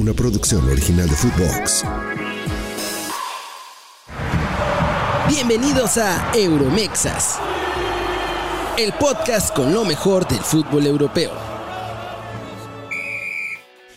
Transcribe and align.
una 0.00 0.14
producción 0.14 0.66
original 0.66 1.06
de 1.10 1.14
Footbox. 1.14 1.84
Bienvenidos 5.28 5.98
a 5.98 6.32
Euromexas, 6.34 7.38
el 8.78 8.94
podcast 8.94 9.54
con 9.54 9.74
lo 9.74 9.84
mejor 9.84 10.26
del 10.26 10.40
fútbol 10.40 10.86
europeo. 10.86 11.32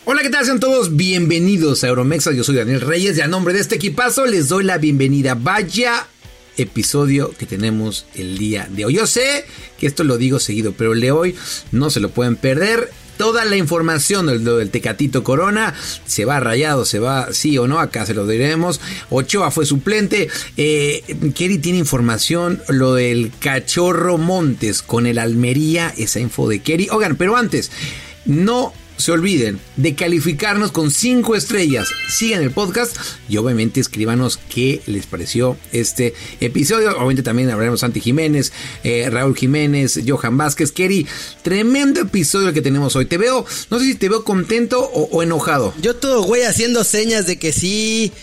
Hola, 0.04 0.22
¿qué 0.24 0.30
tal? 0.30 0.44
Sean 0.44 0.60
todos 0.60 0.98
bienvenidos 0.98 1.86
a 1.86 1.88
Euromexas. 1.88 2.36
Yo 2.36 2.44
soy 2.44 2.56
Daniel 2.56 2.82
Reyes 2.82 3.18
y 3.18 3.22
a 3.22 3.28
nombre 3.28 3.54
de 3.54 3.62
este 3.62 3.76
equipazo 3.76 4.26
les 4.26 4.50
doy 4.50 4.66
la 4.66 4.78
bienvenida. 4.78 5.36
Vaya 5.36 6.06
episodio 6.58 7.32
que 7.32 7.46
tenemos 7.46 8.08
el 8.14 8.38
día 8.38 8.68
de 8.70 8.84
hoy. 8.84 8.96
Yo 8.96 9.08
sé 9.08 9.46
que 9.80 9.88
esto 9.88 10.04
lo 10.04 10.18
digo 10.18 10.40
seguido, 10.40 10.74
pero 10.78 10.92
el 10.92 11.00
de 11.00 11.12
hoy 11.12 11.36
no 11.72 11.90
se 11.90 12.02
lo 12.02 12.10
pueden 12.10 12.36
perder. 12.36 12.92
Toda 13.18 13.46
la 13.46 13.56
información 13.56 14.28
del, 14.28 14.44
del 14.44 14.70
Tecatito 14.70 15.24
Corona 15.24 15.74
se 16.06 16.26
va 16.26 16.40
rayado, 16.40 16.86
se 16.86 17.00
va 17.00 17.32
sí 17.32 17.58
o 17.58 17.68
no, 17.68 17.80
acá 17.80 18.06
se 18.06 18.14
lo 18.14 18.28
diremos. 18.28 18.82
Ochoa 19.10 19.52
fue 19.52 19.66
suplente. 19.66 20.30
Eh, 20.58 21.04
Kerry 21.36 21.58
tiene 21.58 21.80
información, 21.80 22.62
lo 22.70 22.94
del 22.96 23.32
Cachorro 23.40 24.18
Montes 24.18 24.82
con 24.82 25.06
el 25.06 25.20
Almería, 25.20 25.94
esa 25.98 26.20
info 26.20 26.48
de 26.48 26.60
Kerry. 26.60 26.90
Oigan, 26.92 27.16
pero 27.16 27.36
antes, 27.36 27.72
no 28.26 28.74
se 29.04 29.12
olviden 29.12 29.60
de 29.76 29.96
calificarnos 29.96 30.72
con 30.72 30.90
5 30.90 31.36
estrellas. 31.36 31.90
Sigan 32.10 32.42
el 32.42 32.52
podcast 32.52 32.96
y 33.28 33.36
obviamente 33.38 33.82
escríbanos 33.82 34.38
qué 34.38 34.82
les 34.86 35.06
pareció 35.06 35.58
este 35.74 36.14
episodio. 36.40 36.96
Obviamente 36.96 37.22
también 37.22 37.50
hablaremos 37.50 37.82
Santi 37.82 38.00
Jiménez, 38.00 38.54
eh, 38.84 39.10
Raúl 39.10 39.36
Jiménez, 39.36 40.00
Johan 40.08 40.38
Vázquez, 40.38 40.72
Kerry. 40.72 41.06
Tremendo 41.42 42.00
episodio 42.00 42.54
que 42.54 42.62
tenemos 42.62 42.96
hoy. 42.96 43.06
Te 43.06 43.18
veo, 43.18 43.46
no 43.70 43.80
sé 43.80 43.86
si 43.86 43.96
te 43.96 44.08
veo 44.08 44.24
contento 44.24 44.80
o, 44.82 45.10
o 45.12 45.22
enojado. 45.22 45.74
Yo 45.82 45.98
todo 45.98 46.24
güey 46.24 46.44
haciendo 46.44 46.86
señas 46.86 47.28
de 47.28 47.38
que 47.38 47.52
sí 47.52 48.14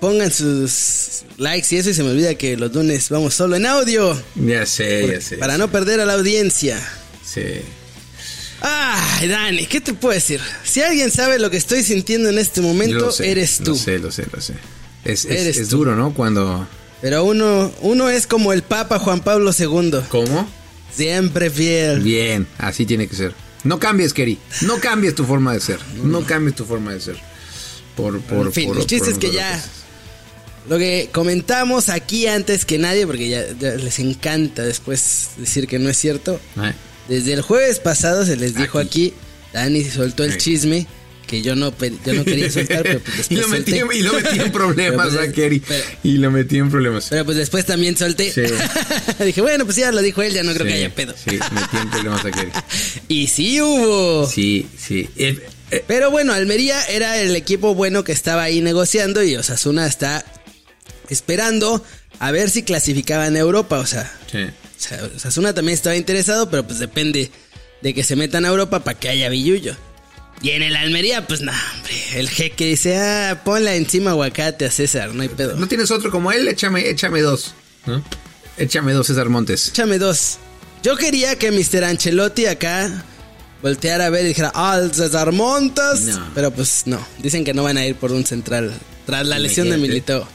pongan 0.00 0.32
sus 0.32 1.22
likes 1.36 1.68
y 1.70 1.78
eso 1.78 1.90
y 1.90 1.94
se 1.94 2.02
me 2.02 2.10
olvida 2.10 2.34
que 2.34 2.56
los 2.56 2.74
lunes 2.74 3.08
vamos 3.08 3.34
solo 3.34 3.54
en 3.54 3.66
audio. 3.66 4.20
Ya 4.34 4.66
sé, 4.66 5.06
ya 5.06 5.20
sé. 5.20 5.36
Para 5.36 5.58
no 5.58 5.70
perder 5.70 6.00
a 6.00 6.06
la 6.06 6.14
audiencia. 6.14 6.80
Sí. 7.24 7.42
Ay, 8.66 9.28
Dani, 9.28 9.66
¿qué 9.66 9.80
te 9.82 9.92
puedo 9.92 10.14
decir? 10.14 10.40
Si 10.64 10.80
alguien 10.80 11.10
sabe 11.10 11.38
lo 11.38 11.50
que 11.50 11.58
estoy 11.58 11.82
sintiendo 11.82 12.30
en 12.30 12.38
este 12.38 12.62
momento, 12.62 13.12
sé, 13.12 13.30
eres 13.30 13.58
tú. 13.58 13.72
Lo 13.72 13.76
sé, 13.76 13.98
lo 13.98 14.10
sé, 14.10 14.24
lo 14.32 14.40
sé. 14.40 14.54
Es, 15.04 15.68
duro, 15.68 15.94
¿no? 15.96 16.14
Cuando... 16.14 16.66
Pero 17.02 17.24
uno, 17.24 17.70
uno 17.82 18.08
es 18.08 18.26
como 18.26 18.54
el 18.54 18.62
Papa 18.62 18.98
Juan 18.98 19.20
Pablo 19.20 19.50
II. 19.58 19.96
¿Cómo? 20.08 20.48
Siempre 20.94 21.50
fiel. 21.50 22.00
Bien, 22.00 22.46
así 22.56 22.86
tiene 22.86 23.06
que 23.06 23.14
ser. 23.16 23.34
No 23.64 23.78
cambies, 23.78 24.14
Kerry. 24.14 24.38
No 24.62 24.78
cambies 24.80 25.14
tu 25.14 25.24
forma 25.26 25.52
de 25.52 25.60
ser. 25.60 25.80
No 26.02 26.24
cambies 26.24 26.56
tu 26.56 26.64
forma 26.64 26.92
de 26.94 27.00
ser. 27.02 27.16
Por, 27.96 28.18
por, 28.22 28.46
en 28.46 28.52
fin, 28.52 28.68
por- 28.68 28.78
el 28.78 28.86
chiste 28.86 29.10
por- 29.10 29.12
es 29.12 29.18
que 29.18 29.30
ya 29.30 29.62
lo 30.70 30.78
que 30.78 31.10
comentamos 31.12 31.90
aquí 31.90 32.26
antes 32.26 32.64
que 32.64 32.78
nadie, 32.78 33.06
porque 33.06 33.28
ya, 33.28 33.44
ya 33.60 33.74
les 33.74 33.98
encanta 33.98 34.62
después 34.62 35.28
decir 35.36 35.66
que 35.68 35.78
no 35.78 35.90
es 35.90 35.98
cierto. 35.98 36.40
Eh, 36.56 36.72
Desde 37.08 37.32
el 37.34 37.42
jueves 37.42 37.80
pasado 37.80 38.24
se 38.24 38.36
les 38.36 38.54
dijo 38.54 38.78
Aquí. 38.78 39.08
aquí, 39.08 39.14
Dani 39.52 39.84
soltó 39.84 40.24
el 40.24 40.36
chisme 40.38 40.86
que 41.26 41.40
yo 41.40 41.54
no, 41.56 41.72
yo 42.04 42.12
no 42.14 42.22
quería 42.24 42.50
soltar, 42.52 42.82
pero 42.82 43.00
pues 43.00 43.30
y, 43.30 43.34
después 43.36 43.40
lo 43.40 43.48
metí, 43.48 43.78
solté. 43.78 43.96
y 43.96 44.02
lo 44.02 44.12
metí 44.12 44.40
en 44.40 44.52
problemas, 44.52 45.08
pues, 45.14 45.28
a 45.28 45.32
Kerry. 45.32 45.60
pero- 45.60 45.84
Y 46.02 46.12
lo 46.18 46.30
metí 46.30 46.58
en 46.58 46.70
problemas. 46.70 47.06
Pero 47.08 47.24
pues 47.24 47.36
después 47.38 47.64
también 47.64 47.96
solté. 47.96 48.30
Sí. 48.30 48.42
Dije, 49.24 49.40
bueno, 49.40 49.64
pues 49.64 49.76
ya 49.78 49.90
lo 49.90 50.02
dijo 50.02 50.20
él, 50.22 50.34
ya 50.34 50.42
no 50.42 50.52
creo 50.52 50.66
Sí, 50.66 50.72
que 50.72 50.78
haya 50.78 50.94
pedo. 50.94 51.14
Sí, 51.16 51.30
metí 51.30 51.76
en 51.80 51.90
problemas 51.90 52.24
a 52.24 52.30
Kerry. 52.30 52.50
Y 53.08 53.26
sí 53.28 53.60
hubo. 53.62 54.28
Sí, 54.28 54.66
sí. 54.78 55.08
Eh, 55.16 55.38
eh, 55.70 55.82
Pero 55.86 56.10
bueno, 56.10 56.34
Almería 56.34 56.82
era 56.86 57.16
el 57.18 57.34
equipo 57.36 57.74
bueno 57.74 58.04
que 58.04 58.12
estaba 58.12 58.42
ahí 58.42 58.60
negociando 58.60 59.22
y 59.22 59.34
Osasuna 59.36 59.86
está 59.86 60.24
esperando 61.08 61.82
a 62.18 62.30
ver 62.32 62.50
si 62.50 62.62
clasificaba 62.64 63.26
en 63.26 63.36
Europa. 63.38 63.78
O 63.78 63.86
sea, 63.86 64.12
sí. 64.30 64.40
O 64.76 64.80
sea, 64.80 65.04
Osasuna 65.16 65.54
también 65.54 65.74
estaba 65.74 65.96
interesado, 65.96 66.50
pero 66.50 66.66
pues 66.66 66.78
depende 66.78 67.30
de 67.82 67.94
que 67.94 68.02
se 68.04 68.16
metan 68.16 68.44
a 68.44 68.48
Europa 68.48 68.80
para 68.80 68.98
que 68.98 69.08
haya 69.08 69.28
billullo. 69.28 69.76
Y 70.42 70.50
en 70.50 70.62
el 70.62 70.76
Almería, 70.76 71.26
pues 71.26 71.40
no, 71.40 71.52
hombre, 71.52 71.94
el 72.18 72.28
jeque 72.28 72.66
dice, 72.66 72.98
ah, 72.98 73.42
ponla 73.44 73.76
encima 73.76 74.10
aguacate 74.10 74.66
a 74.66 74.70
César, 74.70 75.14
no 75.14 75.22
hay 75.22 75.28
pedo. 75.28 75.56
¿No 75.56 75.66
tienes 75.68 75.90
otro 75.90 76.10
como 76.10 76.32
él? 76.32 76.48
Échame, 76.48 76.88
échame 76.90 77.22
dos. 77.22 77.54
¿no? 77.86 78.02
Échame 78.58 78.92
dos, 78.92 79.06
César 79.06 79.28
Montes. 79.28 79.68
Échame 79.68 79.98
dos. 79.98 80.38
Yo 80.82 80.96
quería 80.96 81.36
que 81.38 81.50
Mr. 81.50 81.84
Ancelotti 81.84 82.46
acá 82.46 83.04
volteara 83.62 84.06
a 84.06 84.10
ver 84.10 84.24
y 84.26 84.28
dijera, 84.28 84.52
ah, 84.54 84.80
César 84.92 85.32
Montes. 85.32 86.00
No. 86.02 86.30
Pero 86.34 86.50
pues 86.50 86.82
no, 86.86 87.04
dicen 87.22 87.44
que 87.44 87.54
no 87.54 87.62
van 87.62 87.78
a 87.78 87.86
ir 87.86 87.94
por 87.96 88.12
un 88.12 88.26
central 88.26 88.72
tras 89.06 89.26
la 89.26 89.38
lesión 89.38 89.70
de. 89.70 89.78
Militao. 89.78 90.26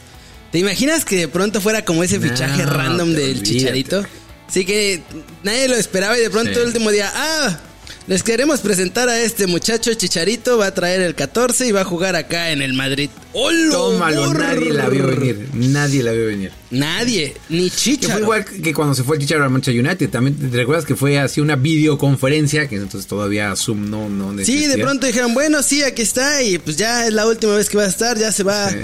¿Te 0.52 0.58
imaginas 0.58 1.06
que 1.06 1.18
de 1.18 1.28
pronto 1.28 1.62
fuera 1.62 1.86
como 1.86 2.04
ese 2.04 2.18
No, 2.18 2.28
fichaje 2.28 2.66
random 2.66 3.10
del 3.14 3.30
olvídate. 3.38 3.44
Chicharito? 3.50 4.04
Sí 4.52 4.66
que 4.66 5.02
nadie 5.44 5.68
lo 5.68 5.76
esperaba 5.76 6.18
y 6.18 6.22
de 6.22 6.30
pronto 6.30 6.54
Sí. 6.54 6.60
el 6.60 6.68
último 6.68 6.90
día, 6.92 7.12
ah, 7.14 7.60
les 8.08 8.24
queremos 8.24 8.62
presentar 8.62 9.08
a 9.08 9.20
este 9.22 9.46
muchacho 9.46 9.94
Chicharito, 9.94 10.58
va 10.58 10.68
a 10.68 10.74
traer 10.74 11.02
el 11.02 11.14
14 11.14 11.68
y 11.68 11.72
va 11.72 11.82
a 11.82 11.86
jugar 11.86 12.16
acá 12.16 12.50
en 12.52 12.64
el 12.64 12.74
Madrid. 12.74 13.12
¡Hola! 13.34 13.72
Tómalo, 13.72 14.34
nadie 14.34 14.74
la 14.74 14.90
vio 14.90 15.06
venir. 15.06 15.48
Nadie 15.54 16.02
la 16.02 16.12
vio 16.14 16.26
venir. 16.26 16.52
Nadie, 16.72 17.36
ni 17.50 17.70
Que 17.70 17.76
Chicharo. 17.76 18.14
fue 18.14 18.22
igual 18.24 18.46
que 18.46 18.74
cuando 18.74 18.96
se 18.96 19.04
fue 19.04 19.18
el 19.18 19.22
Chicharro 19.22 19.44
al 19.44 19.52
Manchester 19.52 19.86
United. 19.86 20.10
También 20.10 20.36
te 20.50 20.58
recuerdas 20.58 20.86
que 20.86 20.96
fue 20.96 21.20
así 21.20 21.40
una 21.42 21.56
videoconferencia, 21.56 22.68
que 22.68 22.78
entonces 22.78 23.06
todavía 23.08 23.56
Zoom 23.56 23.88
no, 23.90 24.10
no 24.10 24.44
Sí, 24.44 24.66
de 24.66 24.80
pronto 24.80 25.06
dijeron, 25.06 25.36
bueno, 25.36 25.62
sí, 25.62 25.84
aquí 25.84 26.02
está 26.02 26.42
y 26.42 26.58
pues 26.58 26.76
ya 26.78 27.06
es 27.06 27.14
la 27.14 27.28
última 27.28 27.56
vez 27.56 27.70
que 27.70 27.78
va 27.78 27.84
a 27.84 27.88
estar, 27.90 28.18
ya 28.18 28.32
se 28.32 28.42
va 28.44 28.72
Sí. 28.72 28.78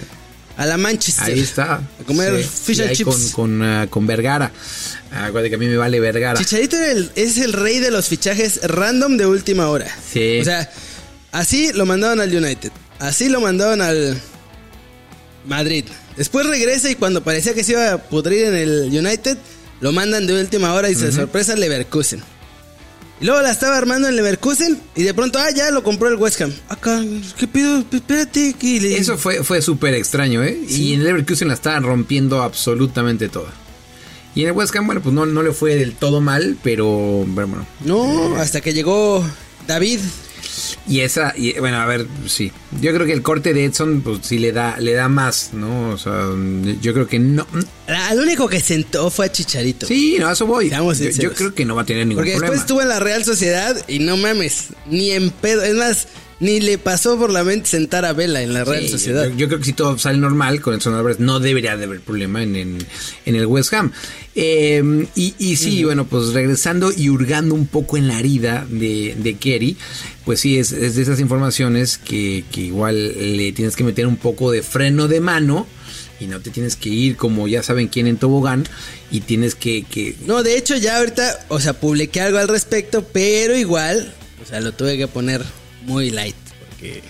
A 0.57 0.65
la 0.65 0.77
Manchester. 0.77 1.25
Ahí 1.25 1.39
está. 1.39 1.75
A 1.75 2.03
comer 2.05 2.41
Sí, 2.43 2.49
fish 2.63 2.81
and 2.81 2.91
chips. 2.93 3.31
Con, 3.33 3.59
con, 3.59 3.63
ah, 3.63 3.87
con 3.89 4.07
Vergara. 4.07 4.51
Acuérdate 5.11 5.49
que 5.49 5.55
a 5.55 5.59
mí 5.59 5.67
me 5.67 5.77
vale 5.77 5.99
Vergara. 5.99 6.39
Chicharito 6.39 6.77
el- 6.77 7.11
es 7.15 7.37
el 7.37 7.53
rey 7.53 7.79
de 7.79 7.91
los 7.91 8.07
fichajes 8.07 8.61
random 8.63 9.17
de 9.17 9.25
última 9.25 9.69
hora. 9.69 9.87
Sí. 10.11 10.39
O 10.41 10.43
sea, 10.43 10.69
así 11.31 11.71
lo 11.73 11.85
mandaban 11.85 12.19
al 12.19 12.33
United, 12.35 12.71
así 12.99 13.29
lo 13.29 13.41
mandaban 13.41 13.81
al 13.81 14.19
Madrid. 15.45 15.85
Después 16.17 16.45
regresa 16.45 16.89
y 16.89 16.95
cuando 16.95 17.23
parecía 17.23 17.53
que 17.53 17.63
se 17.63 17.73
iba 17.73 17.91
a 17.93 17.97
pudrir 17.97 18.45
en 18.45 18.55
el 18.55 18.89
United, 18.91 19.37
lo 19.81 19.91
mandan 19.91 20.25
de 20.25 20.39
última 20.39 20.73
hora 20.73 20.89
y 20.89 20.95
se 20.95 21.11
sorpresa 21.11 21.55
Leverkusen. 21.55 22.23
Y 23.21 23.25
luego 23.25 23.41
la 23.41 23.51
estaba 23.51 23.77
armando 23.77 24.09
en 24.09 24.15
Leverkusen 24.17 24.77
y 24.95 25.03
de 25.03 25.13
pronto, 25.13 25.39
ah, 25.39 25.49
ya 25.55 25.71
lo 25.71 25.83
compró 25.83 26.09
el 26.09 26.15
West 26.15 26.41
Ham. 26.41 26.51
Acá, 26.67 27.01
¿qué 27.37 27.47
pido? 27.47 27.83
Espérate. 27.91 28.53
que 28.59 28.81
le- 28.81 28.97
Eso 28.97 29.17
fue, 29.17 29.43
fue 29.43 29.61
súper 29.61 29.93
extraño, 29.93 30.43
¿eh? 30.43 30.59
Y 30.67 30.93
en 30.93 31.03
Leverkusen 31.03 31.47
la 31.47 31.53
estaban 31.53 31.83
rompiendo 31.83 32.41
absolutamente 32.43 33.29
toda. 33.29 33.53
Y 34.35 34.41
en 34.41 34.47
el 34.47 34.53
West 34.53 34.75
Ham, 34.75 34.85
bueno, 34.85 35.01
pues 35.01 35.15
no, 35.15 35.25
no 35.25 35.43
le 35.43 35.53
fue 35.53 35.75
del 35.75 35.93
todo 35.95 36.19
mal, 36.19 36.57
pero 36.61 37.25
pero 37.33 37.47
bueno. 37.47 37.65
No, 37.85 38.35
hasta 38.35 38.59
que 38.59 38.73
llegó 38.73 39.23
David. 39.65 40.01
Y 40.87 40.99
esa, 40.99 41.33
y, 41.37 41.57
bueno, 41.59 41.77
a 41.77 41.85
ver, 41.85 42.05
sí. 42.27 42.51
Yo 42.81 42.93
creo 42.93 43.05
que 43.07 43.13
el 43.13 43.21
corte 43.21 43.53
de 43.53 43.63
Edson, 43.65 44.01
pues 44.01 44.19
sí 44.23 44.37
le 44.39 44.51
da, 44.51 44.77
le 44.77 44.93
da 44.93 45.07
más, 45.07 45.51
¿no? 45.53 45.89
O 45.91 45.97
sea, 45.97 46.27
yo 46.81 46.93
creo 46.93 47.07
que 47.07 47.17
no. 47.19 47.47
Al 47.87 48.19
único 48.19 48.47
que 48.47 48.59
sentó 48.59 49.09
fue 49.11 49.27
a 49.27 49.31
Chicharito. 49.31 49.85
Sí, 49.85 50.17
no, 50.19 50.27
a 50.27 50.33
eso 50.33 50.45
voy. 50.47 50.69
Yo, 50.69 51.33
creo 51.33 51.53
que 51.53 51.65
no 51.65 51.75
va 51.75 51.83
a 51.83 51.85
tener 51.85 52.07
ningún 52.07 52.23
Porque 52.23 52.31
problema. 52.31 52.51
después 52.51 52.61
estuvo 52.61 52.81
en 52.81 52.89
la 52.89 52.99
Real 52.99 53.23
Sociedad 53.23 53.75
y 53.87 53.99
no 53.99 54.17
mames, 54.17 54.69
ni 54.89 55.11
en 55.11 55.29
pedo. 55.29 55.61
Es 55.61 55.75
más, 55.75 56.07
ni 56.39 56.59
le 56.59 56.77
pasó 56.79 57.17
por 57.17 57.31
la 57.31 57.43
mente 57.43 57.69
sentar 57.69 58.03
a 58.03 58.13
Vela 58.13 58.41
en 58.41 58.53
la 58.53 58.63
Real 58.63 58.83
Sí, 58.83 58.89
Sociedad. 58.89 59.25
Yo, 59.29 59.35
yo 59.35 59.47
creo 59.47 59.59
que 59.59 59.65
si 59.65 59.73
todo 59.73 59.97
sale 59.99 60.17
normal 60.17 60.61
con 60.61 60.73
Edson 60.73 60.95
Álvarez, 60.95 61.19
no 61.19 61.39
debería 61.39 61.77
de 61.77 61.83
haber 61.83 62.01
problema 62.01 62.41
en, 62.41 62.55
en, 62.55 62.77
en 63.25 63.35
el 63.35 63.45
West 63.45 63.71
Ham. 63.73 63.91
Eh, 64.33 65.05
y, 65.15 65.35
y 65.37 65.55
sí, 65.55 65.83
bueno, 65.83 66.05
pues 66.05 66.33
regresando 66.33 66.91
y 66.95 67.09
hurgando 67.09 67.53
un 67.55 67.67
poco 67.67 67.97
en 67.97 68.07
la 68.07 68.19
herida 68.19 68.65
de, 68.69 69.15
de 69.17 69.35
Kerry, 69.35 69.77
pues 70.25 70.39
sí, 70.39 70.57
es, 70.57 70.71
es 70.71 70.95
de 70.95 71.03
esas 71.03 71.19
informaciones 71.19 71.97
que, 71.99 72.43
que 72.51 72.61
igual 72.61 73.37
le 73.37 73.51
tienes 73.51 73.75
que 73.75 73.83
meter 73.83 74.07
un 74.07 74.17
poco 74.17 74.51
de 74.51 74.61
freno 74.63 75.07
de 75.07 75.21
mano 75.21 75.67
y 76.19 76.27
no 76.27 76.39
te 76.39 76.49
tienes 76.49 76.75
que 76.75 76.89
ir 76.89 77.17
como 77.17 77.47
ya 77.47 77.61
saben 77.63 77.87
quién 77.87 78.07
en 78.07 78.17
tobogán 78.17 78.65
y 79.11 79.21
tienes 79.21 79.55
que... 79.55 79.83
que 79.83 80.15
No, 80.25 80.43
de 80.43 80.57
hecho 80.57 80.75
ya 80.77 80.97
ahorita, 80.97 81.45
o 81.49 81.59
sea, 81.59 81.73
publiqué 81.73 82.21
algo 82.21 82.37
al 82.37 82.47
respecto, 82.47 83.03
pero 83.11 83.55
igual, 83.55 84.13
o 84.43 84.47
sea, 84.47 84.61
lo 84.61 84.71
tuve 84.73 84.97
que 84.97 85.07
poner 85.07 85.43
muy 85.83 86.09
light, 86.11 86.35
porque 86.69 87.01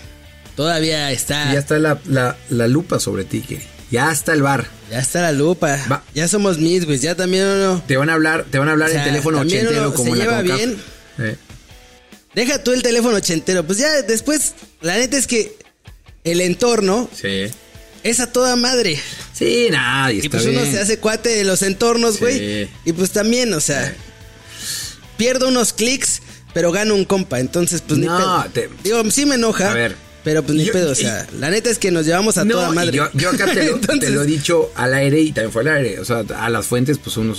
todavía 0.54 1.10
está, 1.12 1.52
ya 1.52 1.58
está 1.60 1.78
la, 1.78 2.00
la, 2.06 2.36
la 2.50 2.68
lupa 2.68 2.98
sobre 2.98 3.24
ti, 3.24 3.40
Kerry. 3.40 3.62
Ya 3.90 4.10
está 4.10 4.32
el 4.32 4.42
bar. 4.42 4.66
ya 4.90 4.98
está 4.98 5.22
la 5.22 5.30
lupa, 5.30 5.78
Va. 5.90 6.02
ya 6.12 6.26
somos 6.26 6.58
midways, 6.58 7.02
ya 7.02 7.14
también 7.14 7.44
uno... 7.46 7.82
Te 7.86 7.96
van 7.96 8.10
a 8.10 8.14
hablar, 8.14 8.44
te 8.50 8.58
van 8.58 8.68
a 8.68 8.72
hablar 8.72 8.88
O 8.88 8.92
sea, 8.92 9.02
en 9.04 9.08
teléfono 9.10 9.38
ochentero 9.40 9.94
como 9.94 10.16
se 10.16 10.22
en 10.22 10.26
la 10.28 10.42
lleva 10.42 10.56
bien. 10.56 10.76
Eh. 11.18 11.36
Deja 12.34 12.62
tú 12.62 12.72
el 12.72 12.82
teléfono 12.82 13.16
ochentero, 13.16 13.64
pues 13.64 13.78
ya 13.78 14.02
después, 14.02 14.54
la 14.80 14.96
neta 14.96 15.16
es 15.16 15.26
que 15.28 15.56
el 16.24 16.40
entorno 16.40 17.08
Sí. 17.14 17.44
Es 18.08 18.20
a 18.20 18.32
toda 18.32 18.56
madre. 18.56 18.98
Sí, 19.32 19.68
nadie 19.70 20.16
Y 20.16 20.18
está 20.26 20.30
pues 20.38 20.44
uno 20.48 20.60
bien. 20.62 20.72
se 20.72 20.80
hace 20.80 20.98
cuate 20.98 21.28
de 21.30 21.44
los 21.44 21.62
entornos, 21.62 22.14
Sí. 22.14 22.20
güey. 22.20 22.68
Y 22.84 22.92
pues 22.92 23.10
también, 23.10 23.52
o 23.54 23.60
sea, 23.60 23.94
pierdo 25.16 25.48
unos 25.48 25.72
clics, 25.72 26.22
pero 26.54 26.72
gano 26.72 26.94
un 26.94 27.04
compa. 27.04 27.40
Entonces, 27.40 27.82
pues 27.86 27.98
ni 27.98 28.06
No, 28.06 28.16
pedo. 28.16 28.44
te- 28.52 28.70
Digo, 28.82 29.02
sí 29.10 29.26
me 29.26 29.34
enoja. 29.36 29.70
A 29.70 29.74
ver. 29.74 29.96
Pero 30.24 30.42
pues 30.42 30.58
ni 30.58 30.64
Yo- 30.64 30.72
pedo, 30.72 30.90
o 30.90 30.94
sea, 30.96 31.24
la 31.38 31.50
neta 31.50 31.70
es 31.70 31.78
que 31.78 31.92
nos 31.92 32.04
llevamos 32.04 32.36
a 32.36 32.44
No, 32.44 32.54
toda 32.54 32.72
madre. 32.72 32.96
Yo, 32.96 33.08
yo 33.14 33.30
acá 33.30 33.46
te 33.46 33.54
lo, 33.70 33.74
te 33.78 33.92
Entonces, 33.92 34.10
lo 34.10 34.22
he 34.24 34.26
dicho 34.26 34.72
al 34.74 34.92
aire 34.94 35.20
y 35.20 35.30
también 35.30 35.52
fue 35.52 35.62
al 35.62 35.68
aire. 35.68 36.00
O 36.00 36.04
sea, 36.04 36.24
a 36.36 36.50
las 36.50 36.66
fuentes, 36.66 36.98
pues 36.98 37.16
uno 37.16 37.32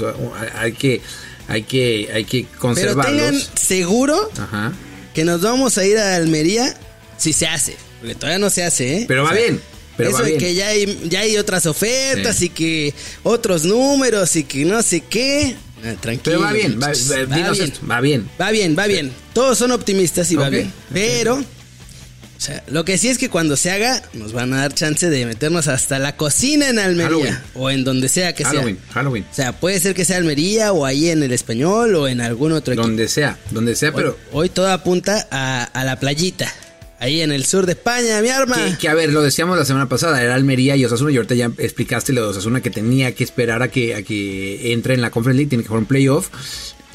hay 0.55 0.71
que, 0.71 1.01
hay 1.49 1.63
que, 1.63 2.09
hay 2.13 2.23
que 2.23 2.43
Pero 2.49 2.59
conservarlos. 2.61 3.13
tengan 3.17 3.41
seguro 3.59 4.31
Ajá. 4.39 4.71
que 5.13 5.25
nos 5.25 5.41
vamos 5.41 5.77
a 5.77 5.85
ir 5.85 5.97
a 5.97 6.15
Almería 6.15 6.73
si 7.17 7.33
se 7.33 7.47
hace. 7.47 7.75
Porque 7.99 8.15
todavía 8.15 8.39
no 8.39 8.49
se 8.49 8.63
hace, 8.63 8.99
¿eh? 8.99 9.05
Pero 9.05 9.23
va 9.25 9.33
bien. 9.33 9.59
Pero 9.97 10.09
eso 10.11 10.23
de 10.23 10.37
que 10.37 10.53
ya 10.53 10.67
hay, 10.67 10.99
ya 11.09 11.21
hay 11.21 11.37
otras 11.37 11.65
ofertas 11.65 12.35
Sí. 12.37 12.45
y 12.45 12.49
que 12.49 12.93
otros 13.23 13.65
números 13.65 14.35
y 14.35 14.43
que 14.43 14.63
no 14.65 14.81
sé 14.83 15.01
qué. 15.01 15.55
Ah, 15.83 15.93
tranquilo. 15.99 16.37
Pero 16.37 16.41
va 16.41 16.53
bien, 16.53 16.79
va, 16.81 16.87
bien. 16.87 17.45
esto, 17.69 17.87
va 17.89 18.01
bien. 18.01 18.29
Va 18.39 18.51
bien, 18.51 18.75
va 18.77 18.87
bien. 18.87 19.11
Todos 19.33 19.57
son 19.57 19.71
optimistas 19.71 20.31
y 20.31 20.35
va 20.35 20.49
bien. 20.49 20.71
Pero, 20.91 21.35
o 21.35 22.39
sea, 22.39 22.63
lo 22.67 22.83
que 22.85 22.97
sí 22.97 23.09
es 23.09 23.17
que 23.17 23.29
cuando 23.29 23.55
se 23.57 23.71
haga, 23.71 24.01
nos 24.13 24.33
van 24.33 24.53
a 24.53 24.57
dar 24.61 24.73
chance 24.73 25.09
de 25.09 25.25
meternos 25.25 25.67
hasta 25.67 25.97
la 25.99 26.15
cocina 26.15 26.69
en 26.69 26.77
Almería. 26.79 27.07
Halloween. 27.07 27.37
O 27.55 27.69
en 27.69 27.83
donde 27.83 28.09
sea 28.09 28.33
que 28.33 28.43
Halloween, 28.43 28.77
sea. 28.77 28.93
Halloween. 28.93 29.25
O 29.31 29.35
sea, 29.35 29.59
puede 29.59 29.79
ser 29.79 29.93
que 29.95 30.05
sea 30.05 30.17
Almería 30.17 30.71
o 30.73 30.85
ahí 30.85 31.09
en 31.09 31.21
el 31.23 31.31
español 31.31 31.95
o 31.95 32.07
en 32.07 32.21
algún 32.21 32.51
otro 32.53 32.73
equipo. 32.73 32.87
Donde 32.87 33.07
sea, 33.07 33.37
donde 33.51 33.75
sea, 33.75 33.91
pero 33.91 34.17
Hoy, 34.31 34.41
hoy 34.43 34.49
todo 34.49 34.71
apunta 34.71 35.27
a, 35.31 35.63
a 35.63 35.83
la 35.83 35.99
playita. 35.99 36.51
Ahí 36.99 37.21
en 37.21 37.31
el 37.31 37.45
sur 37.45 37.65
de 37.65 37.73
España, 37.73 38.21
mi 38.21 38.29
arma. 38.29 38.55
Que, 38.55 38.77
que, 38.77 38.89
a 38.89 38.95
ver, 38.95 39.11
lo 39.11 39.21
decíamos 39.21 39.57
la 39.57 39.65
semana 39.65 39.87
pasada, 39.87 40.21
era 40.23 40.33
Almería 40.33 40.75
y 40.75 40.83
Osasuna, 40.83 41.11
y 41.11 41.17
ahorita 41.17 41.35
ya 41.35 41.51
explicaste 41.57 42.11
lo 42.11 42.23
de 42.23 42.29
Osasuna 42.29 42.61
que 42.61 42.71
tenía 42.71 43.13
que 43.13 43.23
esperar 43.23 43.61
a 43.61 43.67
que, 43.67 43.93
a 43.93 44.01
que 44.01 44.73
entre 44.73 44.95
en 44.95 45.01
la 45.01 45.11
Conference 45.11 45.37
League, 45.37 45.49
tiene 45.49 45.63
que 45.63 45.67
jugar 45.67 45.81
un 45.81 45.87
playoff. 45.87 46.29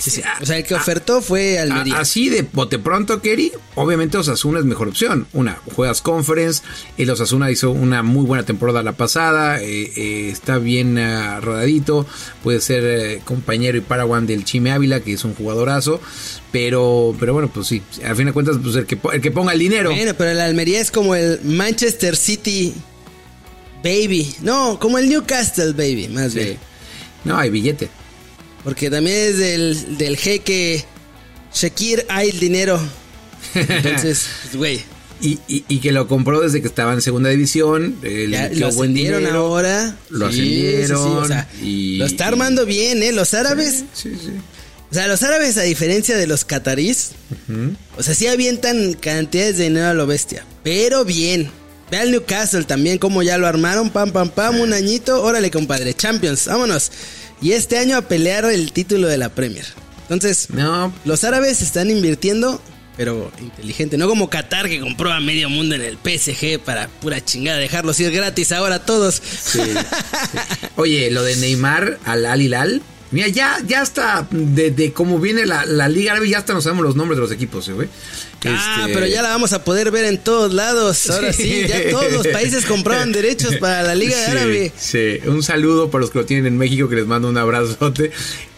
Sí, 0.03 0.11
sí. 0.11 0.23
O 0.41 0.47
sea, 0.47 0.57
el 0.59 0.65
que 0.65 0.75
ofertó 0.75 1.23
fue 1.23 1.61
Almería. 1.61 1.97
A- 1.97 2.01
así 2.01 2.29
de 2.29 2.43
bote 2.53 2.79
pronto, 2.81 3.23
Kerry, 3.23 3.53
obviamente 3.77 4.19
Osasuna 4.19 4.59
es 4.59 4.65
mejor 4.65 4.89
opción. 4.89 5.29
Una, 5.33 5.59
juegas 5.77 6.03
Conference, 6.03 6.63
el 6.99 7.09
Osasuna 7.09 7.51
hizo 7.53 7.71
una 7.71 8.03
muy 8.03 8.27
buena 8.27 8.45
temporada 8.45 8.83
la 8.83 8.93
pasada, 8.95 9.63
eh, 9.63 9.93
eh, 9.97 10.29
está 10.33 10.59
bien 10.59 10.99
ah, 10.99 11.39
rodadito, 11.41 12.05
puede 12.43 12.61
ser 12.61 12.83
eh, 12.85 13.23
compañero 13.25 13.79
y 13.79 13.81
paraguan 13.83 14.27
del 14.27 14.45
Chime 14.45 14.73
Ávila, 14.73 15.01
que 15.01 15.13
es 15.13 15.25
un 15.25 15.35
jugadorazo, 15.35 16.01
pero, 16.51 17.15
pero 17.21 17.33
bueno, 17.33 17.49
pues 17.55 17.69
sí, 17.69 17.81
a 18.05 18.15
fin 18.17 18.27
de 18.27 18.33
cuentas, 18.33 18.57
pues 18.61 18.75
el 18.75 18.87
que, 18.87 18.99
el 19.13 19.21
que 19.21 19.31
ponga 19.31 19.53
el 19.53 19.59
dinero. 19.61 19.91
Bueno, 19.91 20.15
pero 20.19 20.31
el 20.33 20.41
Almería 20.41 20.81
es 20.81 20.91
como 20.91 21.15
el 21.15 21.41
Manchester 21.45 22.17
City 22.17 22.75
Baby. 23.85 24.35
No, 24.43 24.79
como 24.81 24.99
el 24.99 25.09
Newcastle 25.09 25.73
Baby, 25.73 26.09
más 26.09 26.33
Sí. 26.33 26.39
bien. 26.41 26.59
No, 27.25 27.37
hay 27.37 27.51
billete. 27.51 27.89
Porque 28.65 28.91
también 28.91 29.17
es 29.17 29.39
del, 29.39 29.99
del 29.99 30.17
jeque 30.17 30.85
Shakir 31.55 32.07
hay 32.09 32.31
el 32.31 32.39
dinero. 32.41 32.81
Entonces, 33.55 34.27
pues, 34.43 34.57
güey, 34.57 34.81
Y, 35.21 35.39
y- 35.49 35.65
y 35.69 35.79
que 35.79 35.93
lo 35.93 36.09
compró 36.09 36.41
desde 36.41 36.61
que 36.63 36.69
estaba 36.69 36.93
en 36.93 37.03
segunda 37.03 37.31
división. 37.31 37.97
eh, 38.03 38.29
ya 38.31 38.49
lo 38.51 38.69
ascendieron 38.69 39.21
dinero. 39.21 39.41
ahora. 39.47 39.97
Lo 40.11 40.31
Sí, 40.31 40.37
sí, 40.37 40.43
sí, 40.45 40.67
ascendieron. 40.83 41.17
o 41.19 41.27
sea, 41.27 41.49
y- 41.63 41.97
lo 41.99 42.07
está 42.07 42.27
armando 42.29 42.65
bien, 42.67 43.03
¿eh? 43.03 43.13
Los 43.13 43.35
árabes. 43.35 43.85
Sí, 43.95 44.11
sí. 44.21 44.31
O 44.91 44.95
sea, 44.95 45.07
los 45.09 45.23
árabes, 45.23 45.57
a 45.57 45.63
diferencia 45.63 46.17
de 46.19 46.27
los 46.27 46.45
catarís, 46.45 47.13
o 47.97 48.03
sea, 48.03 48.15
sí 48.15 48.27
avientan 48.27 48.93
cantidades 48.93 49.57
de 49.57 49.65
dinero 49.65 49.87
a 49.87 49.95
lo 49.95 50.07
bestia, 50.07 50.45
pero 50.63 51.05
bien. 51.07 51.51
Ve 51.91 51.97
al 51.99 52.11
Newcastle 52.11 52.65
también, 52.65 52.99
como 52.99 53.23
ya 53.23 53.39
lo 53.39 53.47
armaron, 53.47 53.89
pam, 53.91 54.13
pam, 54.13 54.29
pam, 54.31 54.61
un 54.61 54.73
añito, 54.75 55.23
órale, 55.23 55.51
compadre, 55.51 55.95
Champions, 55.95 56.47
vámonos. 56.47 56.91
Y 57.43 57.53
este 57.53 57.79
año 57.79 57.97
a 57.97 58.03
pelear 58.03 58.45
el 58.45 58.73
título 58.73 59.09
de 59.09 59.19
la 59.19 59.29
Premier. 59.29 59.67
Entonces, 60.03 60.49
No, 60.51 60.93
los 61.05 61.25
árabes 61.25 61.61
están 61.63 61.91
invirtiendo, 61.91 62.63
pero 62.97 63.33
inteligente, 63.41 63.99
no 63.99 64.09
como 64.09 64.31
Qatar 64.31 64.69
que 64.69 64.79
compró 64.81 65.13
a 65.13 65.21
medio 65.21 65.49
mundo 65.49 65.75
en 65.75 65.83
el 65.83 65.97
PSG 65.97 66.61
para 66.61 66.89
pura 66.89 67.25
chingada, 67.25 67.59
dejarlos 67.59 67.99
ir 68.01 68.11
gratis 68.13 68.53
ahora 68.53 68.77
a 68.77 68.85
todos. 68.85 69.17
Sí, 69.17 69.59
sí. 69.61 69.71
Oye, 70.77 71.11
lo 71.11 71.23
de 71.23 71.37
Neymar 71.37 71.99
al 72.05 72.27
Al 72.27 72.41
Hilal. 72.41 72.83
Mira, 73.11 73.29
ya, 73.29 73.59
ya 73.67 73.83
está, 73.83 74.27
de, 74.31 74.71
de 74.71 74.93
cómo 74.95 75.19
viene 75.19 75.45
la, 75.45 75.67
la 75.67 75.87
Liga 75.89 76.13
Árabe, 76.13 76.31
ya 76.31 76.39
hasta 76.39 76.55
no 76.55 76.63
sabemos 76.63 76.85
los 76.85 76.97
nombres 76.97 77.19
de 77.19 77.23
los 77.23 77.33
equipos, 77.33 77.69
eh, 77.69 77.73
güey. 77.73 77.89
Ah, 78.45 78.77
Este, 78.83 78.95
pero 78.95 79.07
ya 79.07 79.23
la 79.23 79.29
vamos 79.31 79.53
a 79.53 79.63
poder 79.65 79.91
ver 79.91 80.05
en 80.07 80.19
todos 80.19 80.53
lados. 80.53 81.09
Ahora 81.11 81.33
sí, 81.33 81.43
Sí. 81.63 81.69
ya 81.69 81.91
todos 81.91 82.13
los 82.13 82.27
países 82.29 82.65
compraron 82.67 83.13
derechos 83.13 83.57
para 83.57 83.83
la 83.83 83.95
Liga 83.95 84.17
sí, 84.17 84.31
Árabe. 84.31 84.73
Sí, 84.79 85.19
un 85.27 85.43
saludo 85.43 85.91
para 85.91 86.03
los 86.03 86.11
que 86.11 86.19
lo 86.19 86.25
tienen 86.27 86.47
en 86.47 86.59
México, 86.59 86.89
que 86.89 86.97
les 86.97 87.07
mando 87.07 87.29
un 87.29 87.37
abrazote. 87.39 88.11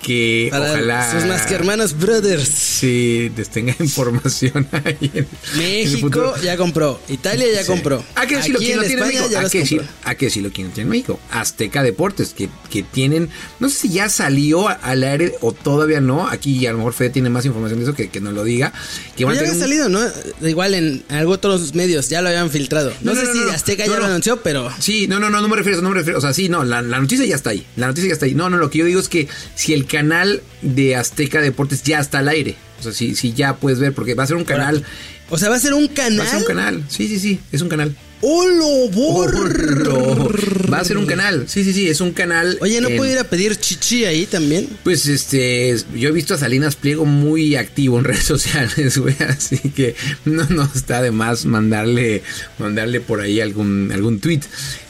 Que 0.03 0.49
Para 0.51 0.73
ojalá. 0.73 1.11
sus 1.13 1.25
más 1.25 1.47
que 1.47 1.55
hermanos 1.55 1.99
brothers. 1.99 2.47
Sí, 2.47 3.33
les 3.35 3.49
tenga 3.49 3.75
información 3.81 4.69
ahí. 4.73 4.99
en- 5.15 5.27
en 5.27 5.59
México 5.59 6.01
futuro. 6.09 6.35
ya 6.43 6.59
compró, 6.59 7.01
Italia 7.09 7.47
ya 7.51 7.61
Sí. 7.63 7.67
compró. 7.69 8.05
¿A 8.15 8.27
que 8.27 8.43
si 8.43 8.53
lo 8.53 8.59
quién 8.59 8.73
en 8.73 8.77
lo 8.77 8.83
tiene 8.83 9.01
en 9.01 9.09
España 9.09 9.21
México? 9.23 9.39
¿A 9.41 9.49
que 9.49 9.59
compró. 9.61 9.85
a 10.05 10.15
que 10.15 10.29
sí 10.29 10.41
lo 10.43 10.51
quién 10.51 10.67
lo 10.69 10.73
tiene 10.75 10.89
en 10.89 10.91
México? 10.91 11.19
Azteca 11.31 11.83
Deportes, 11.83 12.35
que, 12.35 12.51
que 12.71 12.83
tienen, 12.83 13.31
no 13.61 13.71
sé 13.71 13.77
si 13.79 13.89
ya 13.95 14.11
salió 14.11 14.69
al 14.69 15.05
aire 15.05 15.37
o 15.41 15.53
todavía 15.53 16.01
no. 16.03 16.29
Aquí 16.29 16.67
a 16.67 16.73
lo 16.73 16.79
mejor 16.79 16.93
Fede 16.93 17.09
tiene 17.09 17.31
más 17.31 17.47
información 17.47 17.79
de 17.81 17.87
eso 17.87 17.95
que, 17.95 18.11
que 18.11 18.21
nos 18.21 18.35
lo 18.35 18.45
diga. 18.45 18.75
Que 19.17 19.25
van 19.25 19.37
a 19.37 19.39
tener 19.39 19.55
salido, 19.77 19.89
¿no? 19.89 20.47
Igual 20.49 20.75
en 20.75 21.03
algunos 21.09 21.39
otros 21.39 21.75
medios 21.75 22.09
ya 22.09 22.23
lo 22.23 22.29
habían 22.29 22.51
filtrado. 22.51 22.93
No, 23.03 23.15
No, 23.15 23.21
sé 23.21 23.27
no, 23.27 23.33
si 23.33 23.39
no. 23.41 23.51
Azteca 23.51 23.87
No, 23.87 23.93
ya 23.95 23.99
lo 24.01 24.05
anunció, 24.07 24.43
pero 24.43 24.71
Sí, 24.79 25.07
no, 25.07 25.19
no, 25.21 25.31
no, 25.31 25.41
no 25.41 25.49
me 25.49 25.57
refiero 25.57 25.77
a 25.77 25.79
eso, 25.79 25.83
no 25.83 25.91
me 25.91 25.97
refiero. 25.97 26.19
O 26.19 26.23
sea, 26.23 26.33
sí, 26.33 26.49
no, 26.49 26.65
la, 26.65 26.83
la 26.83 27.01
noticia 27.01 27.25
ya 27.27 27.35
está 27.37 27.51
ahí. 27.51 27.67
La 27.77 27.87
noticia 27.87 28.09
ya 28.09 28.15
está 28.15 28.27
ahí. 28.27 28.35
No, 28.35 28.51
no, 28.51 28.57
lo 28.57 28.71
que 28.71 28.79
yo 28.79 28.85
digo 28.85 29.01
es 29.01 29.09
que 29.09 29.29
si 29.55 29.73
el 29.73 29.87
canal 29.87 30.43
de 30.63 30.97
Azteca 30.97 31.41
Deportes 31.41 31.83
ya 31.83 32.01
está 32.01 32.19
al 32.19 32.29
aire. 32.29 32.57
O 32.81 32.83
sea, 32.83 32.93
si, 32.93 33.15
si 33.15 33.33
ya 33.33 33.57
puedes 33.57 33.79
ver, 33.79 33.93
porque 33.95 34.15
va 34.15 34.25
a 34.25 34.27
ser 34.27 34.37
un 34.37 34.45
canal. 34.45 34.85
o 35.31 35.39
sea, 35.39 35.49
va 35.49 35.57
a 35.57 35.61
ser 35.61 35.75
un 35.75 35.89
Va 35.89 35.95
canal. 35.95 36.27
a 36.27 36.31
ser 36.31 36.39
un 36.41 36.45
canal. 36.47 36.85
Sí, 36.89 37.09
sí, 37.09 37.19
sí, 37.19 37.41
es 37.53 37.61
un 37.63 37.69
canal. 37.69 37.97
¡Holo, 38.21 38.89
Borro. 38.91 40.31
Va 40.73 40.79
a 40.79 40.85
ser 40.85 40.97
un 40.97 41.07
canal. 41.07 41.45
Sí, 41.49 41.63
sí, 41.65 41.73
sí, 41.73 41.89
es 41.89 42.01
un 42.01 42.13
canal. 42.13 42.57
Oye, 42.61 42.81
¿no 42.81 42.89
puedo 42.91 43.11
ir 43.13 43.19
a 43.19 43.25
pedir 43.25 43.57
chichi 43.57 44.05
ahí 44.07 44.27
también? 44.27 44.69
Pues 44.83 45.07
este, 45.07 45.77
yo 45.95 46.09
he 46.09 46.13
visto 46.13 46.35
a 46.35 46.39
Salinas 46.39 46.77
Pliego 46.77 47.05
muy 47.05 47.57
activo 47.57 47.99
en 47.99 48.05
redes 48.07 48.25
sociales, 48.25 48.97
güey, 48.99 49.17
así 49.29 49.59
que 49.59 49.95
no, 50.25 50.45
no 50.51 50.69
está 50.75 51.03
de 51.03 51.11
más 51.11 51.45
mandarle, 51.45 52.23
mandarle 52.59 53.01
por 53.01 53.21
ahí 53.21 53.41
algún, 53.41 53.91
algún 53.93 54.21
tweet. 54.21 54.41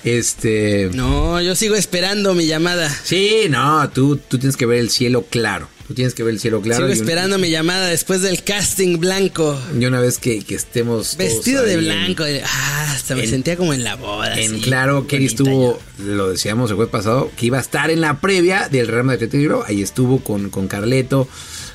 Este, 0.05 0.91
No, 0.95 1.41
yo 1.41 1.55
sigo 1.57 1.75
esperando 1.75 2.35
mi 2.35 2.47
llamada. 2.47 2.89
sí, 3.05 3.47
no, 3.51 3.89
tú, 3.91 4.17
tú 4.17 4.39
tienes 4.39 4.57
que 4.57 4.67
ver 4.67 4.79
el 4.79 4.91
cielo 4.91 5.27
claro, 5.29 5.69
tú 5.87 5.95
tienes 5.95 6.15
que 6.15 6.23
ver 6.23 6.35
el 6.35 6.41
cielo 6.41 6.61
claro. 6.61 6.87
sigo 6.87 6.93
un- 6.93 6.99
esperando 6.99 7.39
mi 7.39 7.51
llamada 7.51 7.87
después 7.89 8.23
del 8.23 8.43
casting 8.43 8.99
blanco. 8.99 9.61
Y 9.79 9.85
una 9.85 10.01
vez 10.01 10.19
que, 10.19 10.43
que 10.43 10.55
estemos 10.55 11.17
todos 11.17 11.19
Vestido 11.19 11.63
de 11.63 11.75
en- 11.75 11.81
blanco. 11.81 12.25
ah, 12.45 12.93
hasta 12.95 13.15
me 13.15 13.25
en- 13.25 13.31
sentía 13.31 13.57
como 13.57 13.75
en 13.75 13.85
la 13.85 13.97
boda. 13.97 14.39
En 14.41 14.53
así, 14.55 14.61
claro, 14.63 15.07
Kerry 15.07 15.25
bonita 15.29 15.43
estuvo, 15.43 15.81
lo 16.05 16.31
decíamos 16.31 16.71
el 16.71 16.77
jueves 16.77 16.91
pasado, 16.93 17.31
que 17.37 17.47
iba 17.47 17.59
a 17.59 17.61
estar 17.61 17.91
en 17.91 18.01
la 18.01 18.21
previa 18.21 18.69
del 18.69 18.89
Real 18.89 19.05
Madrid 19.05 19.25
Atlético. 19.27 19.65
Ahí 19.67 19.83
estuvo 19.83 20.21
con, 20.21 20.51
con 20.51 20.69
Carleto, 20.69 21.29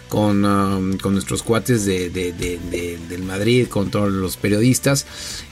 con, 0.07 0.43
um, 0.43 0.97
con 0.97 1.13
nuestros 1.13 1.43
cuates 1.43 1.85
de, 1.85 2.09
de- 2.09 2.33
de- 2.33 2.57
de- 2.71 2.97
del 3.09 3.21
Madrid, 3.21 3.67
con 3.67 3.91
todos 3.91 4.11
los 4.11 4.37
periodistas. 4.37 5.05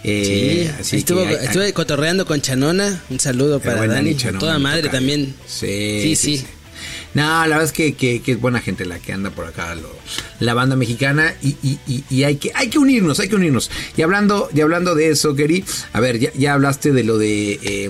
Eh, 0.03 0.63
Sí, 0.65 0.71
así 0.81 0.97
estuvo, 0.97 1.21
que 1.27 1.37
hay- 1.37 1.45
estuve 1.45 1.73
cotorreando 1.73 2.25
con 2.25 2.41
Chanona. 2.41 3.03
Un 3.11 3.19
saludo 3.19 3.59
para 3.59 3.85
Dani. 3.85 4.15
Toda 4.39 4.57
madre 4.57 4.81
tocayo. 4.81 4.97
también. 4.97 5.35
Sí, 5.45 5.99
Sí, 6.01 6.15
sí. 6.15 6.45
No, 7.13 7.23
la 7.23 7.47
verdad 7.47 7.63
es 7.63 7.71
que, 7.71 7.93
que- 7.95 8.21
que 8.21 8.33
es 8.33 8.39
buena 8.41 8.59
gente 8.59 8.85
la 8.85 8.99
que 8.99 9.11
anda 9.13 9.31
por 9.31 9.45
acá, 9.45 9.73
lo- 9.75 9.95
la 10.39 10.53
banda 10.53 10.75
mexicana, 10.75 11.33
y, 11.41 11.55
y- 11.63 11.79
y- 11.87 12.03
y 12.09 12.23
hay, 12.23 12.35
que, 12.35 12.51
hay 12.53 12.69
que 12.69 12.77
unirnos, 12.77 13.19
hay 13.19 13.27
que 13.29 13.35
unirnos. 13.35 13.71
Y 13.95 14.01
hablando, 14.03 14.49
y 14.53 14.61
hablando 14.61 14.93
de 14.93 15.09
eso, 15.09 15.33
Kerry, 15.35 15.63
a 15.93 15.99
ver, 15.99 16.19
ya, 16.19 16.31
ya 16.35 16.53
hablaste 16.53 16.91
de 16.91 17.03
lo 17.03 17.17
de 17.17 17.59
eh, 17.63 17.89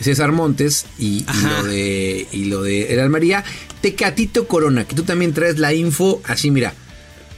César 0.00 0.32
Montes 0.32 0.86
y, 0.98 1.26
lo 1.42 1.64
de 1.64 2.26
y 2.32 2.44
lo 2.46 2.62
de 2.62 2.92
el 2.94 3.00
Almería. 3.00 3.44
Tecatito 3.82 4.48
Corona, 4.48 4.86
que 4.86 4.94
tú 4.94 5.02
también 5.02 5.34
traes 5.34 5.58
la 5.58 5.74
info 5.74 6.22
así, 6.24 6.50
mira, 6.50 6.72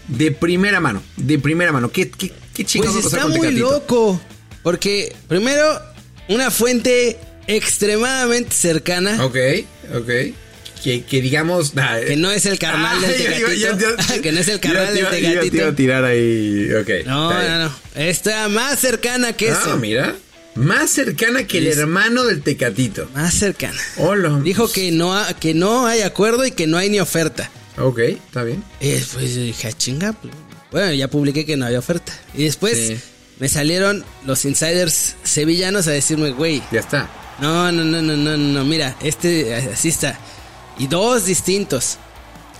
de 0.06 0.30
primera 0.30 0.78
mano, 0.78 1.02
de 1.16 1.38
primera 1.40 1.72
mano. 1.72 1.90
¿Qué, 1.90 2.08
qué, 2.10 2.32
qué 2.54 2.64
chingados 2.64 2.94
Pues 3.02 3.06
a 3.06 3.08
pasar 3.10 3.18
está 3.18 3.30
con 3.32 3.38
muy 3.38 3.48
Tecatito? 3.48 3.70
loco. 3.72 4.20
Porque, 4.62 5.16
primero, 5.26 5.80
una 6.28 6.52
fuente 6.52 7.18
extremadamente 7.48 8.54
cercana. 8.54 9.24
Ok, 9.24 9.36
ok. 9.96 10.10
Que, 10.86 11.02
que 11.02 11.20
digamos. 11.20 11.74
nah, 11.74 11.98
Que 11.98 12.14
no 12.14 12.30
es 12.30 12.46
el 12.46 12.60
carnal 12.60 13.00
del 13.00 13.10
Ah, 13.44 13.52
ya. 13.54 14.20
Que 14.22 14.30
no 14.30 14.38
es 14.38 14.46
el 14.46 14.60
carnal 14.60 14.86
del 14.94 14.98
iba- 14.98 15.10
ya 15.10 15.16
te 15.16 15.20
iba 15.20 15.40
Tecatito. 15.40 15.66
a 15.68 15.74
tirar 15.74 16.04
ahí. 16.04 16.68
Ok. 16.80 16.90
No, 17.06 17.32
no, 17.34 17.58
no. 17.64 17.74
Está 17.96 18.48
más 18.48 18.78
cercana 18.78 19.32
que 19.32 19.50
Ah, 19.50 19.58
eso. 19.60 19.76
mira. 19.78 20.14
Más 20.54 20.90
cercana 20.90 21.44
que 21.44 21.58
el 21.58 21.66
Es- 21.66 21.76
hermano 21.78 22.22
del 22.22 22.40
Tecatito. 22.40 23.10
Más 23.16 23.34
cercana. 23.34 23.76
Hola. 23.96 24.38
Dijo 24.44 24.70
que 24.70 24.92
no, 24.92 25.16
ha- 25.18 25.34
que 25.34 25.54
no 25.54 25.88
hay 25.88 26.02
acuerdo 26.02 26.46
y 26.46 26.52
que 26.52 26.68
no 26.68 26.78
hay 26.78 26.88
ni 26.88 27.00
oferta. 27.00 27.50
Ok, 27.78 27.98
está 27.98 28.44
bien. 28.44 28.62
Y 28.80 28.90
después 28.90 29.34
yo 29.34 29.40
dije, 29.42 29.66
"Ah, 29.66 29.72
chinga. 29.72 30.12
pues". 30.12 30.32
Bueno, 30.70 30.92
ya 30.92 31.08
publiqué 31.08 31.44
que 31.44 31.56
no 31.56 31.66
había 31.66 31.80
oferta. 31.80 32.12
Y 32.32 32.44
después 32.44 32.78
Sí. 32.78 32.96
me 33.40 33.48
salieron 33.48 34.04
los 34.24 34.44
insiders 34.44 35.16
sevillanos 35.24 35.88
a 35.88 35.90
decirme, 35.90 36.30
güey, 36.30 36.62
Ya 36.70 36.78
está. 36.78 37.10
no, 37.40 37.72
no, 37.72 37.82
no, 37.84 38.00
no, 38.02 38.16
no, 38.16 38.36
no, 38.36 38.64
mira, 38.64 38.96
este 39.02 39.52
así 39.52 39.88
está. 39.88 40.18
Y 40.78 40.86
dos 40.86 41.24
distintos. 41.26 41.98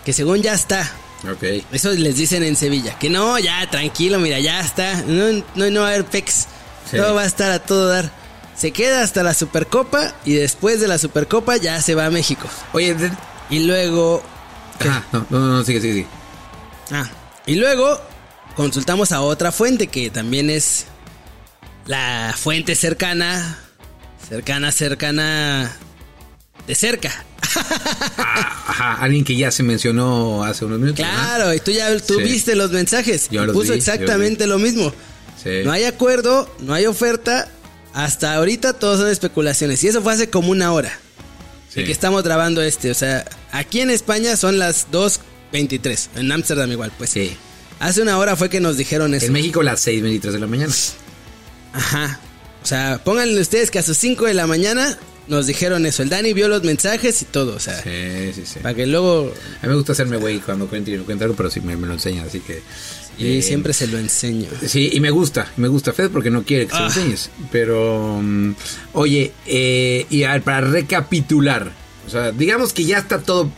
Que 0.04 0.12
según 0.12 0.42
ya 0.42 0.54
está. 0.54 0.90
Ok. 1.30 1.42
Eso 1.72 1.90
les 1.90 2.16
dicen 2.16 2.42
en 2.42 2.56
Sevilla. 2.56 2.98
Que 2.98 3.10
no, 3.10 3.38
ya, 3.38 3.68
tranquilo, 3.70 4.18
mira, 4.18 4.38
ya 4.40 4.60
está. 4.60 5.02
No, 5.02 5.42
no, 5.54 5.70
no 5.70 5.80
va 5.80 5.86
a 5.86 5.90
haber 5.90 6.04
pex. 6.04 6.46
Sí. 6.90 6.96
Todo 6.96 7.14
va 7.14 7.22
a 7.22 7.26
estar 7.26 7.50
a 7.50 7.58
todo 7.58 7.88
dar. 7.88 8.10
Se 8.56 8.70
queda 8.70 9.02
hasta 9.02 9.22
la 9.22 9.34
Supercopa 9.34 10.14
y 10.24 10.34
después 10.34 10.80
de 10.80 10.88
la 10.88 10.96
Supercopa 10.98 11.56
ya 11.56 11.82
se 11.82 11.94
va 11.94 12.06
a 12.06 12.10
México. 12.10 12.48
Oye, 12.72 12.94
de- 12.94 13.10
Y 13.50 13.60
luego... 13.60 14.22
ah, 14.88 15.02
no, 15.12 15.26
no, 15.30 15.38
no, 15.40 15.64
sigue, 15.64 15.80
sigue, 15.80 15.92
sigue. 15.94 16.06
Ah, 16.92 17.06
y 17.44 17.56
luego 17.56 18.00
consultamos 18.54 19.12
a 19.12 19.20
otra 19.20 19.52
fuente 19.52 19.88
que 19.88 20.08
también 20.10 20.48
es 20.48 20.86
la 21.86 22.34
fuente 22.38 22.74
cercana, 22.74 23.58
cercana, 24.28 24.72
cercana, 24.72 25.76
de 26.66 26.74
cerca. 26.74 27.24
Ah, 28.18 28.64
ajá, 28.66 28.94
alguien 29.02 29.24
que 29.24 29.36
ya 29.36 29.50
se 29.50 29.62
mencionó 29.62 30.44
hace 30.44 30.64
unos 30.64 30.78
minutos. 30.78 31.04
Claro, 31.04 31.54
y 31.54 31.60
tú 31.60 31.70
ya 31.70 31.96
tú 32.00 32.14
Sí. 32.18 32.22
viste 32.22 32.54
los 32.54 32.70
mensajes. 32.70 33.28
Yo 33.30 33.46
los 33.46 33.54
puso 33.54 33.62
vi, 33.64 33.68
yo 33.68 33.74
exactamente 33.74 34.46
lo 34.46 34.58
mismo. 34.58 34.92
Sí. 35.42 35.62
No 35.64 35.72
hay 35.72 35.84
acuerdo, 35.84 36.54
no 36.60 36.74
hay 36.74 36.86
oferta. 36.86 37.48
Hasta 37.94 38.34
ahorita 38.34 38.74
todos 38.74 39.00
son 39.00 39.08
especulaciones. 39.08 39.82
Y 39.84 39.88
eso 39.88 40.02
fue 40.02 40.12
hace 40.12 40.28
como 40.28 40.50
una 40.50 40.72
hora. 40.72 40.92
Sí. 41.72 41.80
de 41.80 41.86
que 41.86 41.92
estamos 41.92 42.22
grabando 42.22 42.62
este. 42.62 42.90
O 42.90 42.94
sea, 42.94 43.24
aquí 43.52 43.80
en 43.80 43.90
España 43.90 44.36
son 44.36 44.58
las 44.58 44.86
2.23. 44.90 46.08
En 46.16 46.32
Ámsterdam 46.32 46.70
igual, 46.72 46.90
pues. 46.96 47.10
Sí. 47.10 47.36
Hace 47.78 48.00
una 48.02 48.16
hora 48.18 48.34
fue 48.36 48.48
que 48.48 48.60
nos 48.60 48.76
dijeron 48.76 49.14
eso. 49.14 49.26
En 49.26 49.32
México 49.32 49.62
las 49.62 49.86
6.23 49.86 50.32
de 50.32 50.38
la 50.38 50.46
mañana. 50.46 50.74
Ajá. 51.72 52.20
O 52.62 52.66
sea, 52.66 53.00
pónganle 53.04 53.40
ustedes 53.40 53.70
que 53.70 53.78
a 53.78 53.82
sus 53.82 53.96
5 53.98 54.24
de 54.26 54.34
la 54.34 54.46
mañana 54.46 54.98
nos 55.28 55.46
dijeron 55.46 55.86
eso. 55.86 56.02
El 56.02 56.08
Dani 56.08 56.32
vio 56.32 56.48
los 56.48 56.62
mensajes 56.62 57.22
y 57.22 57.24
todo. 57.26 57.56
O 57.56 57.60
sea, 57.60 57.82
Sí, 57.82 58.32
sí, 58.34 58.42
sí. 58.46 58.58
para 58.60 58.74
que 58.74 58.86
luego. 58.86 59.32
A 59.60 59.66
mí 59.66 59.68
me 59.70 59.74
gusta 59.76 59.92
hacerme 59.92 60.16
güey 60.16 60.38
cuando 60.40 60.66
cuento 60.68 60.90
y 60.90 60.96
no 60.96 61.04
cuento 61.04 61.24
algo, 61.24 61.36
pero 61.36 61.50
sí 61.50 61.60
me, 61.60 61.76
me 61.76 61.86
lo 61.86 61.94
enseña, 61.94 62.22
así 62.24 62.40
que... 62.40 62.62
Y 63.18 63.38
eh, 63.38 63.42
siempre 63.42 63.72
se 63.72 63.86
lo 63.86 63.98
enseño. 63.98 64.48
Sí, 64.66 64.90
y 64.92 65.00
me 65.00 65.08
gusta, 65.10 65.50
me 65.56 65.68
gusta 65.68 65.94
Fed 65.94 66.10
porque 66.10 66.30
no 66.30 66.42
quiere 66.42 66.66
que 66.66 66.72
se 66.72 66.78
lo 66.78 66.84
Ah. 66.84 66.88
enseñes. 66.88 67.30
Pero, 67.50 68.20
mm, 68.22 68.52
oye, 68.92 69.32
eh, 69.46 70.04
y 70.10 70.24
a 70.24 70.32
ver, 70.32 70.42
para 70.42 70.60
recapitular, 70.60 71.72
o 72.06 72.10
sea, 72.10 72.30
digamos 72.32 72.72
que 72.72 72.84
ya 72.84 72.98
está 72.98 73.18
todo... 73.20 73.50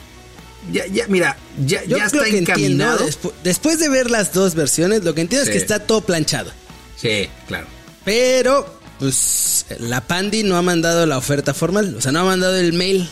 Ya, 0.73 0.87
ya, 0.87 1.07
mira, 1.09 1.37
ya, 1.67 1.83
Yo 1.85 1.97
ya 1.97 2.09
creo 2.09 2.23
está 2.23 2.31
que 2.31 2.39
entiendo. 2.39 2.53
encaminado. 2.85 3.09
despu- 3.09 3.33
después 3.43 3.81
de 3.81 3.89
ver 3.89 4.11
las 4.11 4.33
dos 4.33 4.55
versiones, 4.55 5.03
lo 5.03 5.15
que 5.15 5.23
entiendo 5.23 5.45
es 5.45 5.51
que 5.51 5.59
está 5.59 5.81
todo 5.81 6.03
planchado. 6.03 6.53
Sí, 6.97 7.29
claro. 7.49 7.67
Pero, 8.05 8.78
pues, 8.99 9.67
la 9.79 10.01
Pandi 10.01 10.43
no 10.43 10.57
ha 10.57 10.63
mandado 10.63 11.07
la 11.07 11.19
oferta 11.19 11.55
formal. 11.55 11.95
O 11.97 12.01
sea, 12.01 12.13
no 12.13 12.21
ha 12.21 12.25
mandado 12.25 12.57
el 12.57 12.73
mail. 12.73 13.09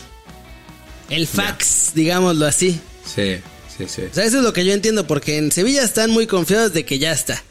El 1.09 1.27
fax, 1.27 1.91
digámoslo 1.95 2.45
así. 2.45 2.79
Sí, 3.05 3.37
sí, 3.77 3.85
sí. 3.87 4.01
O 4.11 4.13
sea, 4.13 4.25
eso 4.25 4.37
es 4.37 4.43
lo 4.43 4.53
que 4.53 4.65
yo 4.65 4.73
entiendo, 4.73 5.07
porque 5.07 5.37
en 5.37 5.51
Sevilla 5.51 5.83
están 5.83 6.11
muy 6.11 6.27
confiados 6.27 6.73
de 6.73 6.85
que 6.85 6.99
ya 6.99 7.11
está. 7.11 7.41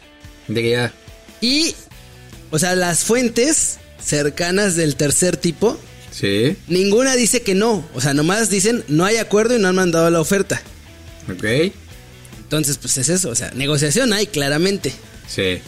De 0.49 0.63
que 0.63 0.71
ya... 0.71 0.93
Y, 1.41 1.75
o 2.51 2.59
sea, 2.59 2.75
las 2.75 3.05
fuentes 3.05 3.79
cercanas 4.03 4.77
del 4.77 4.97
tercer 4.97 5.37
tipo, 5.37 5.79
Sí, 6.19 6.57
ninguna 6.67 7.15
dice 7.15 7.43
que 7.43 7.55
no. 7.55 7.87
O 7.95 8.01
sea, 8.01 8.15
nomás 8.15 8.49
dicen 8.49 8.83
no 8.89 9.05
hay 9.05 9.19
acuerdo 9.19 9.55
y 9.55 9.59
no 9.59 9.69
han 9.69 9.75
mandado 9.75 10.09
la 10.11 10.19
oferta. 10.19 10.63
ok. 11.31 11.73
Entonces, 12.41 12.79
pues 12.79 12.97
es 12.97 13.11
eso. 13.11 13.29
O 13.29 13.35
sea, 13.35 13.51
negociación 13.51 14.15
hay 14.15 14.27
claramente. 14.27 14.95
Sí. 15.29 15.59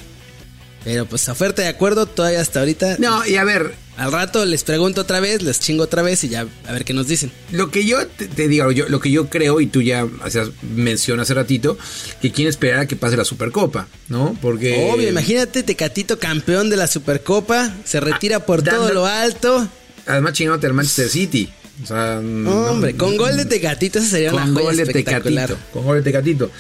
Pero 0.88 1.04
pues 1.04 1.28
oferta 1.28 1.60
de 1.60 1.68
acuerdo 1.68 2.06
todavía 2.06 2.40
hasta 2.40 2.60
ahorita. 2.60 2.96
No, 2.98 3.26
y 3.26 3.36
a 3.36 3.44
ver, 3.44 3.74
Al 3.98 4.10
rato 4.10 4.46
les 4.46 4.64
pregunto 4.64 5.02
otra 5.02 5.20
vez, 5.20 5.42
les 5.42 5.60
chingo 5.60 5.82
otra 5.84 6.00
vez 6.00 6.24
y 6.24 6.30
ya 6.30 6.46
a 6.66 6.72
ver 6.72 6.86
qué 6.86 6.94
nos 6.94 7.08
dicen. 7.08 7.30
Lo 7.52 7.70
que 7.70 7.84
yo 7.84 8.06
te, 8.06 8.26
te 8.26 8.48
digo, 8.48 8.72
yo, 8.72 8.88
lo 8.88 8.98
que 8.98 9.10
yo 9.10 9.28
creo, 9.28 9.60
y 9.60 9.66
tú 9.66 9.82
ya 9.82 10.06
hacías 10.24 10.48
mención 10.62 11.20
hace 11.20 11.34
ratito, 11.34 11.76
que 12.22 12.32
quieren 12.32 12.48
esperar 12.48 12.80
a 12.80 12.86
que 12.86 12.96
pase 12.96 13.18
la 13.18 13.24
Supercopa, 13.26 13.86
¿no? 14.08 14.34
Porque. 14.40 14.88
Obvio, 14.90 15.10
imagínate 15.10 15.62
Tecatito 15.62 16.18
campeón 16.18 16.70
de 16.70 16.78
la 16.78 16.86
Supercopa, 16.86 17.70
se 17.84 18.00
retira 18.00 18.46
por 18.46 18.62
dando- 18.64 18.80
todo 18.84 18.94
lo 18.94 19.04
alto. 19.06 19.68
Además, 20.06 20.32
chingándote 20.32 20.66
al 20.68 20.72
Manchester 20.72 21.10
City. 21.10 21.52
O 21.82 21.86
sea. 21.86 22.20
no- 22.22 22.70
Hombre, 22.72 22.96
con 22.96 23.16
gol 23.16 23.36
de 23.36 23.44
Tecatito 23.44 23.98
esa 23.98 24.08
sería 24.08 24.30
con 24.32 24.42
una 24.42 24.52
joya 24.52 24.64
gol 24.66 24.76
de 24.76 24.82
espectacular. 24.82 25.48
Tecatito. 25.48 25.72
Con 25.72 25.84
gol 25.84 25.96
de 25.98 26.02
Tecatito. 26.02 26.50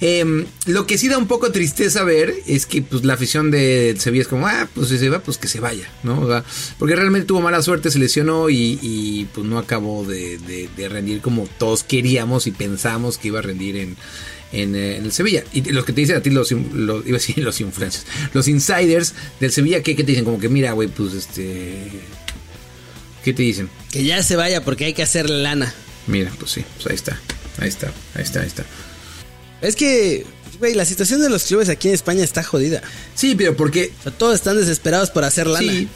Em, 0.00 0.44
lo 0.66 0.86
que 0.86 0.98
sí 0.98 1.08
da 1.08 1.16
un 1.18 1.26
poco 1.26 1.50
tristeza 1.52 2.04
ver 2.04 2.34
es 2.46 2.66
que 2.66 2.82
pues 2.82 3.04
la 3.04 3.14
afición 3.14 3.50
de 3.50 3.96
Sevilla 3.98 4.22
es 4.22 4.28
como, 4.28 4.46
ah, 4.46 4.68
pues 4.74 4.88
si 4.88 4.98
se 4.98 5.08
va, 5.08 5.20
pues 5.20 5.38
que 5.38 5.48
se 5.48 5.60
vaya, 5.60 5.88
¿no? 6.02 6.20
O 6.20 6.26
sea, 6.28 6.44
porque 6.78 6.94
realmente 6.96 7.26
tuvo 7.26 7.40
mala 7.40 7.62
suerte, 7.62 7.90
se 7.90 7.98
lesionó 7.98 8.50
y, 8.50 8.78
y, 8.82 9.26
pues 9.34 9.46
no 9.46 9.58
acabó 9.58 10.04
de, 10.04 10.38
de- 10.38 10.68
de 10.76 10.88
rendir 10.88 11.20
como 11.20 11.48
todos 11.58 11.82
queríamos 11.82 12.46
y 12.46 12.50
pensamos 12.50 13.16
que 13.18 13.28
iba 13.28 13.38
a 13.38 13.42
rendir 13.42 13.76
en, 13.76 13.96
en, 14.52 14.76
eh, 14.76 14.96
en 14.98 15.04
el 15.06 15.12
Sevilla. 15.12 15.42
Y 15.52 15.62
los 15.72 15.84
que 15.86 15.92
te 15.94 16.02
dicen 16.02 16.16
a 16.16 16.20
ti, 16.20 16.28
los, 16.30 16.52
los- 16.52 17.06
iba 17.06 17.16
a 17.16 17.20
decir 17.20 17.38
los 17.42 17.60
influencers, 17.62 18.04
los 18.34 18.46
insiders 18.48 19.14
del 19.40 19.52
Sevilla, 19.52 19.82
¿qué, 19.82 19.96
qué 19.96 20.04
te 20.04 20.12
dicen? 20.12 20.24
Como 20.26 20.38
que 20.38 20.48
mira, 20.50 20.72
güey, 20.72 20.88
pues 20.88 21.14
este... 21.14 21.88
¿Qué 23.26 23.32
te 23.32 23.42
dicen? 23.42 23.68
Que 23.90 24.04
ya 24.04 24.22
se 24.22 24.36
vaya 24.36 24.64
porque 24.64 24.84
hay 24.84 24.92
que 24.92 25.02
hacer 25.02 25.28
lana. 25.28 25.74
Mira, 26.06 26.30
pues 26.38 26.52
sí, 26.52 26.64
pues 26.76 26.86
ahí 26.86 26.94
está, 26.94 27.20
ahí 27.58 27.68
está, 27.68 27.88
ahí 28.14 28.22
está, 28.22 28.40
ahí 28.42 28.46
está. 28.46 28.64
Es 29.60 29.74
que, 29.74 30.24
güey, 30.60 30.74
la 30.74 30.84
situación 30.84 31.20
de 31.20 31.28
los 31.28 31.42
clubes 31.42 31.68
aquí 31.68 31.88
en 31.88 31.94
España 31.94 32.22
está 32.22 32.44
jodida. 32.44 32.82
Sí, 33.16 33.34
pero 33.34 33.56
porque 33.56 33.90
O 33.98 34.02
sea, 34.04 34.12
todos 34.12 34.36
están 34.36 34.56
desesperados 34.56 35.10
por 35.10 35.24
hacer 35.24 35.48
lana. 35.48 35.72
Sí. 35.72 35.88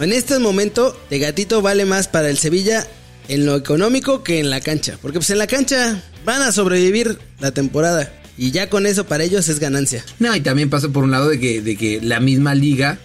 En 0.00 0.14
este 0.14 0.38
momento, 0.38 0.98
Tecatito 1.10 1.60
vale 1.60 1.84
más 1.84 2.08
para 2.08 2.30
el 2.30 2.38
Sevilla 2.38 2.86
en 3.28 3.44
lo 3.44 3.54
económico 3.54 4.22
que 4.24 4.40
en 4.40 4.48
la 4.48 4.62
cancha. 4.62 4.98
Porque 5.02 5.18
pues 5.18 5.28
en 5.28 5.36
la 5.36 5.46
cancha 5.46 6.02
van 6.24 6.40
a 6.40 6.52
sobrevivir 6.52 7.18
la 7.38 7.50
temporada. 7.50 8.14
Y 8.38 8.50
ya 8.50 8.70
con 8.70 8.86
eso 8.86 9.06
para 9.06 9.24
ellos 9.24 9.50
es 9.50 9.60
ganancia. 9.60 10.06
No, 10.20 10.34
y 10.34 10.40
también 10.40 10.70
pasa 10.70 10.88
por 10.88 11.04
un 11.04 11.10
lado 11.10 11.28
de 11.28 11.38
que, 11.38 11.60
de 11.60 11.76
que 11.76 12.00
la 12.00 12.18
misma 12.18 12.54
liga 12.54 12.98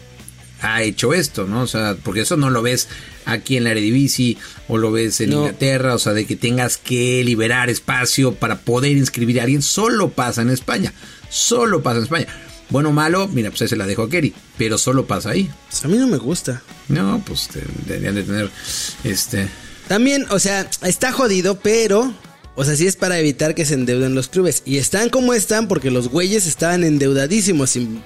ha 0.64 0.82
hecho 0.82 1.14
esto, 1.14 1.46
¿no? 1.46 1.62
O 1.62 1.68
sea, 1.68 1.96
porque 2.04 2.22
eso 2.22 2.38
no 2.38 2.50
lo 2.50 2.62
ves 2.62 2.88
aquí 3.26 3.58
en 3.58 3.64
la 3.66 3.72
Eredivisie 3.72 4.38
o 4.68 4.78
lo 4.78 4.92
ves 4.92 5.22
en 5.22 5.30
No. 5.30 5.42
Inglaterra, 5.42 5.94
o 5.94 6.00
sea, 6.00 6.14
de 6.14 6.26
que 6.26 6.36
tengas 6.36 6.78
que 6.78 7.24
liberar 7.24 7.70
espacio 7.70 8.34
para 8.34 8.60
poder 8.62 8.94
inscribir 8.98 9.40
a 9.40 9.44
alguien, 9.44 9.62
solo 9.62 10.10
pasa 10.10 10.42
en 10.42 10.50
España, 10.50 10.94
solo 11.30 11.84
pasa 11.84 11.98
en 11.98 12.04
España. 12.04 12.28
Bueno 12.70 12.90
o 12.90 12.94
malo, 12.94 13.28
mira, 13.28 13.50
pues 13.52 13.62
ahí 13.62 13.68
se 13.68 13.76
la 13.76 13.86
dejo 13.86 14.04
a 14.04 14.10
Kerry, 14.10 14.34
pero 14.58 14.78
solo 14.78 15.06
pasa 15.06 15.30
ahí. 15.32 15.50
Pues 15.70 15.86
a 15.86 15.88
mí 15.88 15.98
no 15.98 16.08
me 16.08 16.18
gusta. 16.18 16.64
No, 16.88 17.22
pues 17.26 17.50
deberían 17.86 18.16
de 18.16 18.24
tener, 18.24 18.50
este... 19.04 19.48
También, 19.88 20.26
o 20.32 20.40
sea, 20.40 20.68
está 20.82 21.12
jodido, 21.12 21.60
pero... 21.60 22.14
O 22.56 22.64
sea, 22.64 22.76
sí 22.76 22.86
es 22.86 22.96
para 22.96 23.18
evitar 23.20 23.56
que 23.56 23.66
se 23.66 23.74
endeuden 23.74 24.14
los 24.14 24.28
clubes. 24.28 24.62
Y 24.64 24.78
están 24.78 25.10
como 25.10 25.34
están 25.34 25.68
porque 25.68 25.90
los 25.90 26.08
güeyes 26.10 26.46
estaban 26.46 26.84
endeudadísimos, 26.84 27.72
sin- 27.72 28.02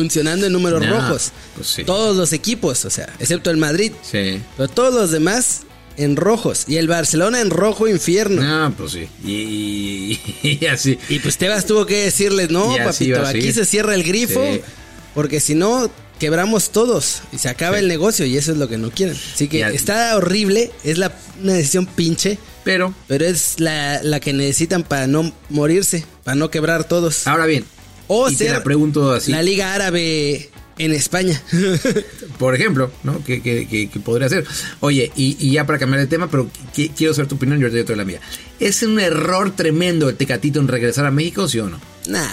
funcionando 0.00 0.46
en 0.46 0.52
números 0.52 0.82
No, 0.84 0.90
rojos. 1.00 1.32
pues 1.54 1.66
sí. 1.68 1.84
Todos 1.84 2.16
los 2.16 2.32
equipos, 2.32 2.84
o 2.84 2.90
sea, 2.90 3.08
excepto 3.18 3.50
el 3.50 3.56
Madrid. 3.56 3.92
Sí. 4.02 4.40
Pero 4.56 4.68
todos 4.68 4.92
los 4.94 5.10
demás 5.10 5.62
en 5.96 6.16
rojos. 6.16 6.64
Y 6.68 6.76
el 6.76 6.88
Barcelona 6.88 7.40
en 7.40 7.48
rojo 7.48 7.88
infierno. 7.88 8.42
No, 8.42 8.74
pues 8.76 8.92
sí. 8.92 9.08
Y, 9.24 10.20
y- 10.42 10.58
y 10.60 10.66
así. 10.66 10.98
Y 11.08 11.18
pues 11.20 11.38
Tebas 11.38 11.64
tuvo 11.64 11.86
que 11.86 12.04
decirles, 12.04 12.50
no, 12.50 12.76
papito, 12.76 13.24
aquí 13.26 13.52
se 13.52 13.64
cierra 13.64 13.94
el 13.94 14.02
grifo. 14.04 14.42
Sí. 14.52 14.60
Porque 15.14 15.40
si 15.40 15.54
no, 15.54 15.90
quebramos 16.18 16.70
todos. 16.70 17.22
Y 17.32 17.38
se 17.38 17.48
acaba 17.48 17.76
Sí. 17.78 17.82
el 17.82 17.88
negocio 17.88 18.26
y 18.26 18.36
eso 18.36 18.52
es 18.52 18.58
lo 18.58 18.68
que 18.68 18.76
no 18.76 18.90
quieren. 18.90 19.16
Así 19.34 19.48
que 19.48 19.60
Ya. 19.60 19.70
está 19.70 20.14
horrible. 20.16 20.70
Es 20.84 20.98
la, 20.98 21.12
una 21.42 21.54
decisión 21.54 21.86
pinche. 21.86 22.38
Pero, 22.64 22.92
Pero 23.06 23.24
es 23.24 23.60
la, 23.60 24.02
la 24.02 24.18
que 24.20 24.32
necesitan 24.32 24.82
para 24.82 25.06
no 25.06 25.32
morirse. 25.50 26.04
Para 26.24 26.34
no 26.34 26.50
quebrar 26.50 26.84
todos. 26.84 27.26
ahora 27.26 27.46
bien. 27.46 27.64
O 28.08 28.28
y 28.30 28.36
te 28.36 28.44
ser 28.46 28.52
la 28.54 28.62
pregunto 28.64 29.12
así. 29.12 29.32
la 29.32 29.42
Liga 29.42 29.74
Árabe 29.74 30.50
en 30.78 30.92
España. 30.92 31.40
por 32.38 32.54
ejemplo, 32.54 32.90
¿no? 33.02 33.22
Que, 33.24 33.40
que- 33.42 33.66
que- 33.66 33.88
que 33.88 34.00
podría 34.00 34.28
ser. 34.28 34.44
Oye, 34.80 35.10
y, 35.16 35.36
y 35.40 35.52
ya 35.52 35.64
para 35.66 35.78
cambiar 35.78 36.00
de 36.00 36.06
tema, 36.06 36.30
pero 36.30 36.50
qui- 36.74 36.92
quiero 36.96 37.14
saber 37.14 37.28
tu 37.28 37.36
opinión 37.36 37.58
yo 37.60 37.70
te 37.70 37.82
doy 37.84 37.96
la 37.96 38.04
mía. 38.04 38.20
¿Es 38.60 38.82
un 38.82 39.00
error 39.00 39.54
tremendo 39.56 40.08
el 40.08 40.16
Tecatito 40.16 40.60
en 40.60 40.68
regresar 40.68 41.06
a 41.06 41.10
México, 41.10 41.48
sí 41.48 41.58
o 41.60 41.68
no? 41.68 41.80
nah. 42.08 42.26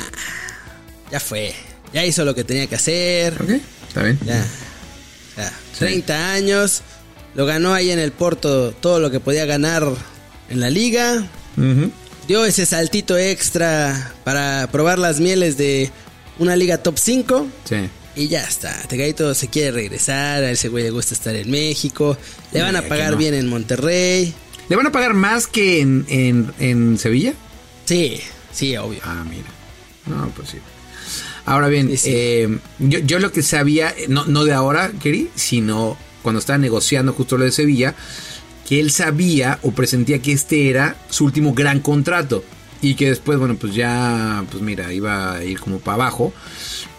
Ya 1.11 1.19
fue. 1.19 1.53
Ya 1.93 2.03
hizo 2.05 2.25
lo 2.25 2.33
que 2.33 2.43
tenía 2.43 2.65
que 2.67 2.75
hacer. 2.75 3.33
¿Ok? 3.39 3.49
Está 3.87 4.03
bien. 4.03 4.17
Ya. 4.25 4.45
Ya. 5.37 5.53
30 5.77 6.33
años. 6.33 6.81
Lo 7.35 7.45
ganó 7.45 7.73
ahí 7.73 7.91
en 7.91 7.99
el 7.99 8.11
Porto 8.11 8.71
todo 8.71 8.99
lo 8.99 9.09
que 9.11 9.19
podía 9.19 9.45
ganar 9.45 9.87
en 10.49 10.59
la 10.59 10.69
liga. 10.71 11.27
Dio 12.27 12.45
ese 12.45 12.65
saltito 12.65 13.17
extra 13.17 14.13
para 14.23 14.67
probar 14.71 14.97
las 14.97 15.19
mieles 15.19 15.57
de 15.57 15.91
una 16.39 16.55
liga 16.55 16.77
top 16.77 16.97
5. 16.97 17.47
Sí. 17.65 17.75
Y 18.15 18.27
ya 18.27 18.43
está. 18.43 18.73
Tegadito 18.87 19.33
se 19.33 19.47
quiere 19.49 19.71
regresar. 19.71 20.43
A 20.43 20.51
ese 20.51 20.69
güey 20.69 20.83
le 20.85 20.91
gusta 20.91 21.13
estar 21.13 21.35
en 21.35 21.49
México. 21.51 22.17
Le 22.53 22.61
van 22.61 22.75
Eh, 22.75 22.79
a 22.79 22.87
pagar 22.87 23.11
no. 23.13 23.17
bien 23.17 23.33
en 23.33 23.47
Monterrey. 23.49 24.33
¿Le 24.69 24.75
van 24.75 24.87
a 24.87 24.91
pagar 24.91 25.13
más 25.13 25.47
que 25.47 25.81
en, 25.81 26.05
en, 26.07 26.53
en 26.59 26.97
Sevilla? 26.97 27.33
Sí, 27.85 28.21
sí, 28.53 28.77
obvio. 28.77 28.99
Ah, 29.03 29.23
mira. 29.29 29.47
No, 30.05 30.29
pues 30.35 30.49
sí. 30.49 30.57
Ahora 31.45 31.67
bien, 31.67 31.89
Sí, 31.89 31.97
sí. 31.97 32.09
eh, 32.13 32.57
yo, 32.79 32.99
yo 32.99 33.19
lo 33.19 33.33
que 33.33 33.43
sabía, 33.43 33.93
no, 34.07 34.25
no 34.25 34.45
de 34.45 34.53
ahora, 34.53 34.91
Keri, 35.01 35.29
sino 35.35 35.97
cuando 36.21 36.39
estaba 36.39 36.57
negociando 36.57 37.11
justo 37.11 37.37
lo 37.37 37.43
de 37.43 37.51
Sevilla, 37.51 37.95
que 38.67 38.79
él 38.79 38.91
sabía 38.91 39.59
o 39.61 39.71
presentía 39.71 40.19
que 40.19 40.31
este 40.31 40.69
era 40.69 40.95
su 41.09 41.25
último 41.25 41.53
gran 41.53 41.79
contrato. 41.79 42.43
y 42.81 42.95
que 42.95 43.07
después, 43.09 43.39
bueno, 43.39 43.55
pues 43.55 43.73
ya, 43.73 44.43
pues 44.51 44.61
mira, 44.61 44.91
iba 44.91 45.35
a 45.35 45.43
ir 45.45 45.57
como 45.59 45.79
para 45.79 45.95
abajo. 45.95 46.33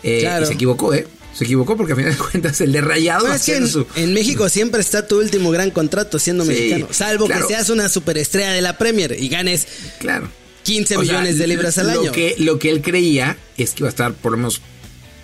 Eh, 0.02 0.20
Claro. 0.20 0.44
Y 0.44 0.46
se 0.48 0.54
equivocó, 0.54 0.94
¿eh? 0.94 1.06
Se 1.34 1.44
equivocó 1.44 1.76
porque 1.76 1.92
a 1.92 1.96
final 1.96 2.12
de 2.12 2.18
cuentas 2.30 2.60
el 2.62 2.72
de 2.72 2.80
Rayado 2.80 3.26
No, 3.28 3.34
es 3.34 3.42
que 3.44 3.56
en, 3.56 3.68
su... 3.68 3.86
en 3.96 4.14
México 4.14 4.48
siempre 4.48 4.80
está 4.80 5.06
tu 5.06 5.18
último 5.18 5.50
gran 5.50 5.70
contrato 5.70 6.18
siendo 6.18 6.44
Sí, 6.44 6.50
mexicano. 6.50 6.86
Salvo 6.90 7.26
claro. 7.26 7.46
que 7.46 7.52
seas 7.54 7.68
una 7.70 7.88
superestrella 7.90 8.52
de 8.52 8.62
la 8.62 8.78
Premier 8.78 9.14
y 9.20 9.28
ganes 9.28 9.66
Claro. 9.98 10.28
15 10.62 10.96
O 10.96 11.02
sea, 11.04 11.12
millones 11.12 11.36
de 11.38 11.46
libras 11.48 11.76
al 11.76 11.88
lo 11.92 12.00
año. 12.00 12.12
Que, 12.12 12.34
lo 12.38 12.58
que 12.58 12.70
él 12.70 12.80
creía 12.80 13.36
es 13.58 13.72
que 13.72 13.80
iba 13.82 13.88
a 13.88 13.90
estar 13.90 14.14
por 14.14 14.32
lo 14.32 14.38
menos 14.38 14.62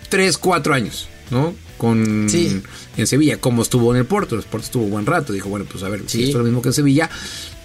3, 0.09 0.37
4 0.37 0.73
años, 0.75 1.07
¿no? 1.31 1.55
Con, 1.81 2.27
Sí. 2.29 2.61
En 2.95 3.07
Sevilla, 3.07 3.37
como 3.37 3.63
estuvo 3.63 3.91
en 3.91 3.97
el 3.97 4.05
Porto. 4.05 4.35
El 4.35 4.43
Porto 4.43 4.65
estuvo 4.65 4.83
buen 4.85 5.07
rato. 5.07 5.33
Dijo, 5.33 5.49
bueno, 5.49 5.65
pues 5.67 5.83
a 5.83 5.89
ver, 5.89 6.03
si 6.05 6.19
esto 6.25 6.37
es 6.37 6.37
lo 6.37 6.43
mismo 6.43 6.61
que 6.61 6.69
en 6.69 6.73
Sevilla. 6.73 7.09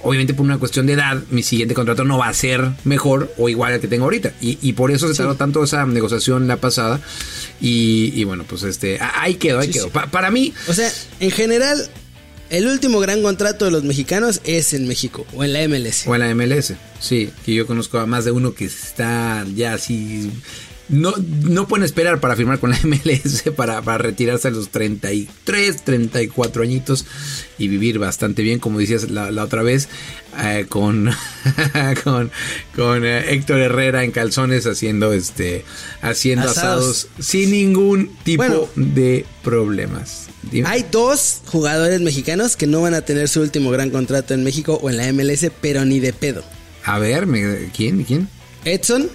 Obviamente 0.02 0.32
por 0.32 0.46
una 0.46 0.56
cuestión 0.56 0.86
de 0.86 0.94
edad, 0.94 1.22
mi 1.30 1.42
siguiente 1.42 1.74
contrato 1.74 2.02
no 2.04 2.16
va 2.16 2.28
a 2.28 2.32
ser 2.32 2.70
mejor 2.84 3.30
o 3.36 3.50
igual 3.50 3.74
al 3.74 3.80
que 3.80 3.88
tengo 3.88 4.04
ahorita. 4.04 4.32
Y, 4.40 4.56
y 4.62 4.72
por 4.72 4.90
eso 4.90 5.06
se 5.08 5.14
tardó 5.14 5.34
tanto 5.34 5.62
esa 5.62 5.84
negociación 5.84 6.48
la 6.48 6.56
pasada. 6.56 6.98
Y, 7.60 8.10
y 8.14 8.24
bueno, 8.24 8.44
pues 8.48 8.62
este, 8.62 8.98
ahí 9.00 9.34
quedó, 9.34 9.58
ahí 9.58 9.68
quedó. 9.68 9.90
Pa- 9.90 10.06
para 10.10 10.30
mí, 10.30 10.54
O 10.68 10.72
sea, 10.72 10.90
en 11.20 11.30
general, 11.30 11.90
el 12.48 12.66
último 12.68 13.00
gran 13.00 13.20
contrato 13.22 13.66
de 13.66 13.70
los 13.72 13.82
mexicanos 13.84 14.40
es 14.44 14.72
en 14.72 14.88
México 14.88 15.26
o 15.34 15.44
en 15.44 15.52
la 15.52 15.66
MLS. 15.68 16.06
O 16.06 16.14
en 16.14 16.20
la 16.20 16.34
MLS, 16.34 16.72
sí, 17.00 17.28
que 17.44 17.52
yo 17.54 17.66
conozco 17.66 17.98
a 17.98 18.06
más 18.06 18.24
de 18.24 18.30
uno 18.30 18.54
que 18.54 18.64
está 18.64 19.44
ya 19.54 19.74
así. 19.74 20.30
No, 20.88 21.12
no 21.42 21.66
pueden 21.66 21.84
esperar 21.84 22.20
para 22.20 22.36
firmar 22.36 22.60
con 22.60 22.70
la 22.70 22.78
MLS 22.84 23.42
para, 23.56 23.82
para 23.82 23.98
retirarse 23.98 24.48
a 24.48 24.50
los 24.52 24.68
33, 24.68 25.82
34 25.84 26.62
añitos 26.62 27.04
y 27.58 27.66
vivir 27.68 27.98
bastante 27.98 28.42
bien, 28.42 28.60
como 28.60 28.78
decías 28.78 29.10
la, 29.10 29.30
la 29.32 29.42
otra 29.44 29.62
vez, 29.62 29.88
eh, 30.44 30.66
con, 30.68 31.10
con, 32.04 32.30
con 32.76 33.04
eh, 33.04 33.32
Héctor 33.32 33.58
Herrera 33.60 34.04
en 34.04 34.12
calzones 34.12 34.66
haciendo 34.66 35.12
este 35.12 35.64
haciendo 36.02 36.48
asados, 36.50 37.06
Asados. 37.06 37.08
sin 37.26 37.50
ningún 37.50 38.16
tipo 38.22 38.44
Bueno. 38.44 38.68
de 38.76 39.24
problemas. 39.42 40.26
Dime. 40.52 40.68
Hay 40.68 40.86
dos 40.92 41.42
jugadores 41.46 42.00
mexicanos 42.00 42.56
que 42.56 42.68
no 42.68 42.80
van 42.80 42.94
a 42.94 43.00
tener 43.02 43.28
su 43.28 43.40
último 43.40 43.70
gran 43.72 43.90
contrato 43.90 44.34
en 44.34 44.44
México 44.44 44.78
o 44.80 44.88
en 44.90 44.96
la 44.98 45.12
MLS, 45.12 45.50
pero 45.60 45.84
ni 45.84 45.98
de 45.98 46.12
pedo. 46.12 46.44
A 46.84 47.00
ver, 47.00 47.26
¿quién? 47.76 48.04
¿Quién? 48.04 48.28
Edson, 48.64 49.08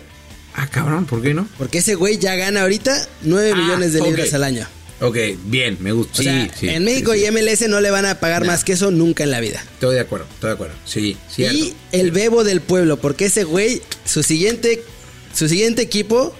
Ah, 0.53 0.67
cabrón, 0.67 1.05
¿por 1.05 1.21
qué 1.21 1.33
no? 1.33 1.47
porque 1.57 1.77
ese 1.79 1.95
güey 1.95 2.17
ya 2.17 2.35
gana 2.35 2.61
ahorita 2.63 3.07
9 3.23 3.51
Ah, 3.53 3.57
millones 3.57 3.93
de 3.93 4.01
libras 4.01 4.33
al 4.33 4.43
año. 4.43 4.67
Ok, 4.99 5.17
bien, 5.45 5.77
me 5.79 5.91
gusta. 5.93 6.13
O 6.13 6.17
Sí, 6.17 6.23
sea, 6.23 6.51
sí, 6.55 6.69
en 6.69 6.83
México 6.83 7.13
sí. 7.13 7.21
y 7.25 7.31
MLS 7.31 7.67
no 7.67 7.81
le 7.81 7.89
van 7.89 8.05
a 8.05 8.19
pagar 8.19 8.41
No. 8.43 8.47
más 8.47 8.63
que 8.63 8.73
eso 8.73 8.91
nunca 8.91 9.23
en 9.23 9.31
la 9.31 9.39
vida. 9.39 9.63
Estoy 9.73 9.95
de 9.95 10.01
acuerdo, 10.01 10.27
estoy 10.31 10.49
de 10.49 10.53
acuerdo. 10.53 10.75
Sí, 10.85 11.17
cierto. 11.29 11.57
Y 11.57 11.73
el 11.91 12.11
bebo 12.11 12.43
del 12.43 12.61
pueblo, 12.61 12.97
porque 12.97 13.25
ese 13.25 13.43
güey, 13.43 13.81
su 14.05 14.21
siguiente, 14.21 14.83
su 15.33 15.47
siguiente 15.49 15.81
equipo 15.81 16.35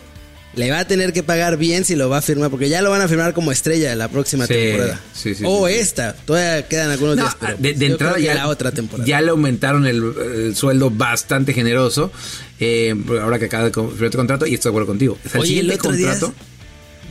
le 0.56 0.70
va 0.70 0.80
a 0.80 0.86
tener 0.88 1.14
que 1.14 1.24
pagar 1.24 1.58
bien 1.58 1.86
si 1.86 1.96
lo 1.96 2.10
va 2.10 2.18
a 2.18 2.22
firmar, 2.22 2.50
porque 2.50 2.68
ya 2.68 2.82
lo 2.82 2.90
van 2.92 3.02
a 3.02 3.08
firmar 3.08 3.34
como 3.34 3.52
estrella 3.54 3.96
la 3.96 4.10
próxima 4.10 4.48
Sí, 4.48 4.54
temporada. 4.54 5.00
sí, 5.14 5.34
sí, 5.36 5.44
o 5.46 5.68
esta, 5.68 6.14
todavía 6.14 6.68
quedan 6.68 6.92
algunos 6.92 7.16
No, 7.16 7.24
días, 7.24 7.38
pero 7.40 7.58
de, 7.58 7.86
entrada 7.86 8.16
que 8.16 8.24
ya, 8.24 8.34
la 8.36 8.48
otra 8.50 8.72
temporada. 8.72 9.08
ya 9.08 9.22
le 9.22 9.30
aumentaron 9.32 9.86
el, 9.88 10.04
el 10.36 10.56
sueldo 10.56 10.90
bastante 10.90 11.54
generoso. 11.54 12.12
eh, 12.60 12.94
ahora 13.22 13.40
que 13.40 13.46
acaba 13.46 13.64
de 13.70 13.72
firmar 13.72 14.10
tu 14.12 14.18
contrato, 14.18 14.46
y 14.46 14.54
estoy 14.56 14.70
de 14.70 14.74
acuerdo 14.74 14.88
contigo. 14.88 15.18
Oye, 15.40 15.60
el 15.62 15.72
otro 15.72 15.92
día- 15.94 16.10
contrato. 16.10 16.34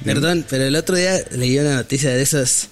Perdón, 0.04 0.44
pero 0.48 0.64
el 0.64 0.76
otro 0.76 0.96
día 0.96 1.20
leí 1.32 1.58
una 1.58 1.74
noticia 1.74 2.10
de 2.10 2.22
esos 2.22 2.68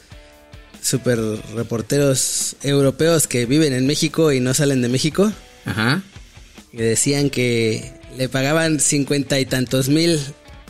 super 0.83 1.19
reporteros 1.55 2.57
europeos 2.63 3.27
que 3.27 3.47
viven 3.47 3.73
en 3.73 3.87
México 3.87 4.33
y 4.33 4.41
no 4.41 4.55
salen 4.55 4.81
de 4.83 4.89
México. 4.89 5.33
Ajá. 5.65 6.03
Y 6.73 6.79
decían 6.79 7.31
que 7.31 7.93
le 8.17 8.29
pagaban 8.29 8.81
cincuenta 8.81 9.39
y 9.41 9.45
tantos 9.47 9.89
mil 9.89 10.19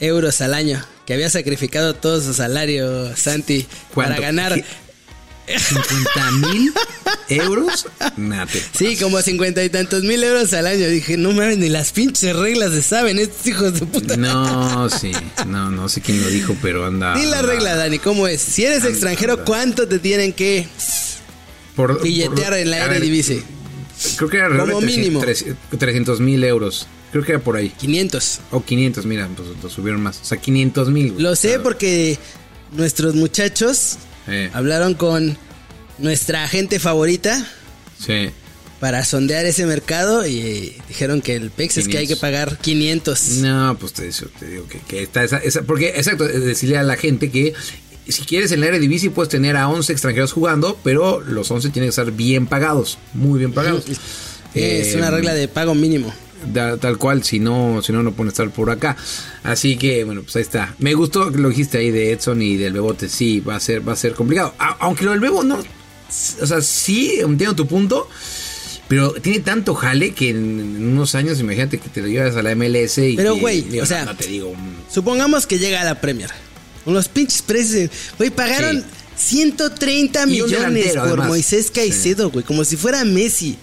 euros 0.01 0.41
al 0.41 0.55
año. 0.55 0.85
Que 1.07 1.15
había 1.15 1.31
sacrificado 1.31 1.95
todo 1.95 2.21
su 2.21 2.35
salario, 2.35 3.17
Santi, 3.17 3.67
para 3.95 4.19
ganar. 4.21 4.55
¿Qué? 4.55 4.65
¿50 5.57 6.33
mil 6.53 6.73
euros? 7.31 7.87
Sí, 8.77 8.99
como 8.99 9.23
cincuenta 9.23 9.65
y 9.65 9.71
tantos 9.71 10.03
mil 10.05 10.23
euros 10.23 10.53
al 10.53 10.67
año. 10.67 10.87
Dije, 10.89 11.17
no 11.17 11.33
mames, 11.33 11.57
ni 11.57 11.71
las 11.71 11.93
pinches 11.93 12.37
reglas 12.37 12.73
se 12.75 12.83
saben, 12.83 13.19
estos 13.19 13.47
hijos 13.47 13.81
de 13.81 13.87
puta. 13.87 14.17
No, 14.19 14.91
sí. 14.91 15.13
No, 15.47 15.71
no 15.71 15.89
sé 15.89 16.03
quién 16.03 16.21
lo 16.21 16.29
dijo, 16.29 16.55
pero 16.61 16.85
anda. 16.85 17.15
Di 17.15 17.25
la 17.25 17.39
anda- 17.39 17.51
regla, 17.53 17.77
Dani, 17.77 17.99
¿cómo 17.99 18.29
es? 18.29 18.43
Si 18.43 18.65
eres 18.67 18.79
Anda, 18.81 18.91
extranjero, 18.91 19.33
anda. 19.35 19.45
¿cuánto 19.47 19.89
te 19.89 19.99
tienen 19.99 20.35
que 20.35 20.69
por- 21.75 22.03
billetear 22.03 22.51
por- 22.51 22.59
en 22.59 22.71
la 22.71 22.85
Eredivisie? 22.85 23.43
Creo 24.17 24.29
que 24.29 24.37
era 24.37 24.47
alrededor 24.47 24.69
Como 24.75 24.81
de 24.83 24.87
mínimo. 24.87 25.25
300 25.79 26.21
mil 26.21 26.45
euros. 26.45 26.87
Creo 27.13 27.25
que 27.25 27.33
era 27.33 27.41
por 27.41 27.57
ahí. 27.57 27.71
500. 27.71 28.41
O 28.51 28.63
500, 28.65 29.07
mira, 29.07 29.29
pues 29.37 29.49
lo 29.63 29.71
subieron 29.71 30.03
más. 30.03 30.21
O 30.21 30.25
sea, 30.25 30.39
500 30.39 30.91
mil. 30.91 31.15
Lo 31.19 31.35
sé 31.37 31.59
porque 31.59 32.19
nuestros 32.73 33.15
muchachos 33.15 33.97
Eh, 34.27 34.51
hablaron 34.53 34.95
con 34.95 35.37
nuestra 35.99 36.45
agente 36.45 36.79
favorita 36.79 37.47
sí. 37.99 38.29
para 38.79 39.05
sondear 39.07 39.47
ese 39.47 39.65
mercado 39.65 40.27
y 40.27 40.77
dijeron 40.87 41.23
que 41.23 41.35
el 41.35 41.51
PEX 41.51 41.79
es 41.79 41.89
que 41.89 41.97
hay 41.99 42.07
que 42.07 42.15
500. 42.15 42.21
pagar 42.21 42.59
500. 42.59 43.29
No, 43.39 43.77
pues 43.81 43.95
te, 43.95 44.11
te 44.39 44.47
digo 44.47 44.69
que, 44.69 44.81
que 44.81 45.03
está 45.05 45.25
esa, 45.25 45.39
esa- 45.39 45.63
Porque, 45.63 45.89
exacto, 45.97 46.25
decirle 46.29 46.77
a 46.77 46.83
la 46.83 46.97
gente 46.97 47.31
que 47.31 47.55
si 48.07 48.23
quieres 48.23 48.53
en 48.53 48.61
la 48.61 48.67
Eredivisie 48.67 49.11
puedes 49.11 49.31
tener 49.31 49.57
a 49.57 49.69
11 49.69 49.93
extranjeros 49.93 50.33
jugando, 50.33 50.79
pero 50.85 51.21
los 51.21 51.51
11 51.51 51.71
tienen 51.71 51.87
que 51.89 51.91
estar 51.91 52.11
bien 52.13 52.47
pagados, 52.47 52.99
muy 53.15 53.39
bien 53.39 53.53
pagados. 53.53 53.85
Es 53.89 53.99
Eh, 54.55 54.95
una 54.97 55.11
regla 55.11 55.33
de 55.35 55.49
pago 55.49 55.75
mínimo. 55.75 56.13
Da- 56.53 56.77
tal 56.77 56.99
cual, 56.99 57.25
si 57.25 57.39
no, 57.39 57.81
si 57.83 57.93
no, 57.93 58.03
no 58.03 58.13
pueden 58.13 58.29
estar 58.29 58.51
por 58.51 58.71
acá. 58.71 58.97
Así 59.43 59.77
que, 59.77 60.05
bueno, 60.05 60.23
pues 60.23 60.37
ahí 60.37 60.43
está. 60.43 60.75
Me 60.79 60.95
gustó 60.95 61.31
que 61.33 61.39
lo 61.39 61.49
dijiste 61.49 61.79
ahí 61.79 61.91
de 61.91 62.13
Edson 62.13 62.41
y 62.43 62.57
del 62.57 62.73
Bebote. 62.73 63.09
Sí, 63.09 63.41
va 63.41 63.57
a 63.57 63.61
ser, 63.61 63.87
va 63.87 63.93
a 63.93 63.97
ser 63.97 64.15
complicado. 64.15 64.55
A- 64.59 64.77
aunque 64.81 65.05
lo 65.05 65.11
del 65.13 65.21
Bebo 65.21 65.43
no. 65.43 65.57
O 66.41 66.47
sea, 66.47 66.61
sí, 66.63 67.17
entiendo 67.21 67.55
tu 67.57 67.67
punto. 67.67 68.09
Pero 68.89 69.13
tiene 69.13 69.41
tanto 69.41 69.75
jale 69.75 70.15
que 70.15 70.31
en, 70.31 70.83
unos 70.93 71.15
años, 71.15 71.39
imagínate 71.41 71.77
que 71.79 71.91
te 71.91 72.01
lo 72.01 72.09
llevas 72.09 72.37
a 72.37 72.43
la 72.43 72.53
MLS 72.55 72.97
y. 72.99 73.17
Pero, 73.17 73.37
güey, 73.37 73.79
o 73.81 73.85
sea, 73.85 74.07
no, 74.07 74.13
no 74.13 74.17
te 74.17 74.27
digo. 74.29 74.55
Supongamos 74.91 75.47
que 75.47 75.59
llega 75.59 75.83
a 75.83 75.85
la 75.85 76.01
Premier. 76.01 76.31
Con 76.87 76.95
los 76.95 77.07
pinches 77.09 77.43
precios. 77.43 77.91
Güey, 78.17 78.31
pagaron 78.31 78.79
Sí. 78.79 79.37
130 79.37 80.21
Y 80.21 80.41
un 80.41 80.47
millones 80.49 80.89
por 80.95 80.99
además. 81.01 81.29
Moisés 81.29 81.71
Caicedo, 81.71 82.31
güey. 82.31 82.45
Como 82.47 82.65
si 82.65 82.77
fuera 82.77 83.05
Messi. 83.05 83.59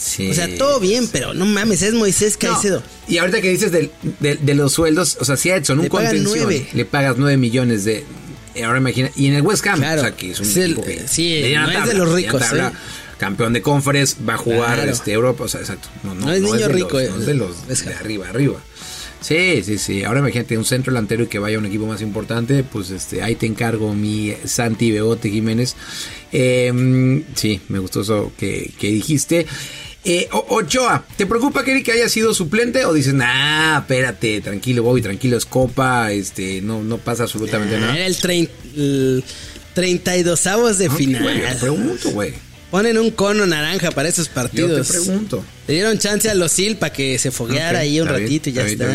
Sí. 0.00 0.30
O 0.30 0.34
sea, 0.34 0.48
todo 0.56 0.80
bien, 0.80 1.06
pero 1.12 1.34
no 1.34 1.44
mames, 1.46 1.82
es 1.82 1.94
Moisés 1.94 2.38
No, 2.42 2.50
Caicedo. 2.52 2.82
Y 3.06 3.18
ahorita 3.18 3.40
que 3.40 3.50
dices 3.50 3.70
del- 3.70 3.90
de, 4.20 4.36
de 4.36 4.54
los 4.54 4.72
sueldos, 4.72 5.18
o 5.20 5.24
sea, 5.24 5.36
si 5.36 5.50
a 5.50 5.56
Edson 5.56 5.78
un 5.78 5.84
Le 5.84 5.90
contención 5.90 6.24
nueve. 6.24 6.66
le 6.72 6.84
pagas 6.84 7.16
9 7.18 7.36
millones 7.36 7.84
de. 7.84 8.04
eh, 8.54 8.64
Ahora 8.64 8.78
imagina. 8.78 9.10
Y 9.16 9.26
en 9.26 9.34
el 9.34 9.42
West 9.42 9.66
Ham, 9.66 9.78
Claro. 9.78 10.00
o 10.00 10.04
sea, 10.04 10.16
que 10.16 10.30
es 10.30 10.40
un 10.40 10.46
Es 10.46 10.56
el- 10.56 10.72
equipo 10.72 10.82
que. 10.86 11.06
sí, 11.06 11.34
es 11.36 11.86
de 11.86 11.94
los 11.94 12.12
ricos, 12.12 12.40
tabla, 12.40 12.68
¿eh? 12.68 12.78
Campeón 13.18 13.52
de 13.52 13.60
conference, 13.60 14.16
va 14.26 14.34
a 14.34 14.38
jugar 14.38 14.76
Claro. 14.76 14.90
este, 14.92 15.12
Europa, 15.12 15.44
o 15.44 15.48
sea, 15.48 15.60
exacto. 15.60 15.88
No, 16.02 16.14
no, 16.14 16.26
No 16.26 16.32
es 16.32 16.40
niño 16.40 16.68
rico, 16.68 16.98
los- 16.98 17.02
eh, 17.02 17.10
no 17.14 17.20
es 17.20 17.26
de 17.26 17.34
los 17.34 17.66
de 17.84 17.94
arriba, 17.94 18.28
arriba. 18.28 18.56
Sí, 19.20 19.62
sí, 19.62 19.76
sí. 19.76 20.02
Ahora 20.02 20.20
imagínate 20.20 20.56
un 20.56 20.64
centro 20.64 20.94
delantero 20.94 21.24
y 21.24 21.26
que 21.26 21.38
vaya 21.38 21.56
a 21.56 21.58
un 21.60 21.66
equipo 21.66 21.84
más 21.86 22.00
importante, 22.00 22.64
pues 22.64 22.88
este, 22.88 23.22
ahí 23.22 23.34
te 23.34 23.44
encargo 23.44 23.92
mi 23.94 24.32
Santi 24.46 24.90
Beote 24.92 25.28
Jiménez. 25.28 25.76
Eh, 26.32 27.22
sí, 27.34 27.60
me 27.68 27.78
gustó 27.78 28.00
eso 28.00 28.32
que, 28.38 28.72
que 28.78 28.88
dijiste. 28.88 29.46
Eh, 30.02 30.28
Ochoa, 30.32 31.04
¿te 31.16 31.26
preocupa 31.26 31.62
que 31.62 31.72
Eric 31.72 31.90
haya 31.90 32.08
sido 32.08 32.32
suplente 32.32 32.84
o 32.86 32.92
dices, 32.94 33.12
nah, 33.12 33.80
espérate, 33.80 34.40
tranquilo, 34.40 34.82
Bobby, 34.82 35.02
tranquilo, 35.02 35.36
es 35.36 35.44
copa, 35.44 36.10
este, 36.12 36.62
no, 36.62 36.82
no 36.82 36.96
pasa 36.98 37.24
absolutamente 37.24 37.78
nada? 37.78 37.94
Era 37.94 38.06
el, 38.06 38.16
trein- 38.16 38.48
el 38.76 39.22
32 39.74 40.46
avos 40.46 40.78
de 40.78 40.88
No, 40.88 40.94
final. 40.96 41.46
te 41.52 41.54
pregunto, 41.56 42.10
güey. 42.12 42.32
Ponen 42.70 42.96
un 42.98 43.10
cono 43.10 43.46
naranja 43.46 43.90
para 43.90 44.08
esos 44.08 44.28
Yo 44.28 44.34
partidos. 44.34 44.86
te 44.86 44.92
pregunto. 44.94 45.44
Le 45.66 45.74
dieron 45.74 45.98
chance 45.98 46.30
a 46.30 46.34
Losil 46.34 46.76
para 46.76 46.92
que 46.92 47.18
se 47.18 47.30
fogueara 47.30 47.80
ahí 47.80 48.00
un 48.00 48.08
bien, 48.08 48.20
ratito 48.22 48.48
y 48.48 48.52
ya 48.52 48.64
está 48.66 48.86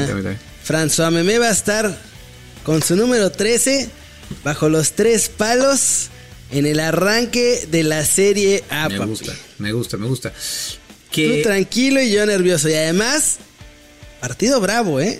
François 0.68 1.12
Memé 1.12 1.38
va 1.38 1.50
a 1.50 1.52
estar 1.52 1.96
con 2.63 2.82
su 2.82 2.96
número 2.96 3.32
13 3.32 3.89
bajo 4.44 4.70
los 4.70 4.94
tres 4.94 5.30
palos 5.30 6.08
en 6.52 6.65
el 6.65 6.80
arranque 6.80 7.68
de 7.70 7.84
la 7.84 8.04
serie 8.06 8.63
A, 8.70 8.89
me 8.89 8.98
papi. 8.98 9.10
gusta, 9.10 9.34
me 9.60 9.72
gusta, 9.74 9.98
me 9.98 10.08
gusta. 10.08 10.34
Tú 11.15 11.41
tranquilo 11.43 12.01
y 12.01 12.12
yo 12.12 12.25
nervioso. 12.25 12.67
Y 12.69 12.73
además, 12.73 13.38
partido 14.19 14.60
bravo, 14.62 14.99
¿eh? 14.99 15.19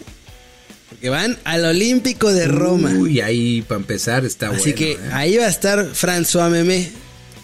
Porque 0.90 1.10
van 1.10 1.38
al 1.44 1.66
Olímpico 1.66 2.32
de 2.32 2.48
Roma. 2.48 2.90
Uy, 2.92 3.22
ahí 3.22 3.62
para 3.64 3.80
empezar 3.82 4.24
está 4.26 4.50
Así 4.50 4.72
bueno. 4.74 4.76
que 4.78 4.92
¿eh? 4.94 5.00
ahí 5.12 5.38
va 5.38 5.46
a 5.46 5.50
estar 5.50 5.92
François 5.94 6.50
Memé. 6.50 6.92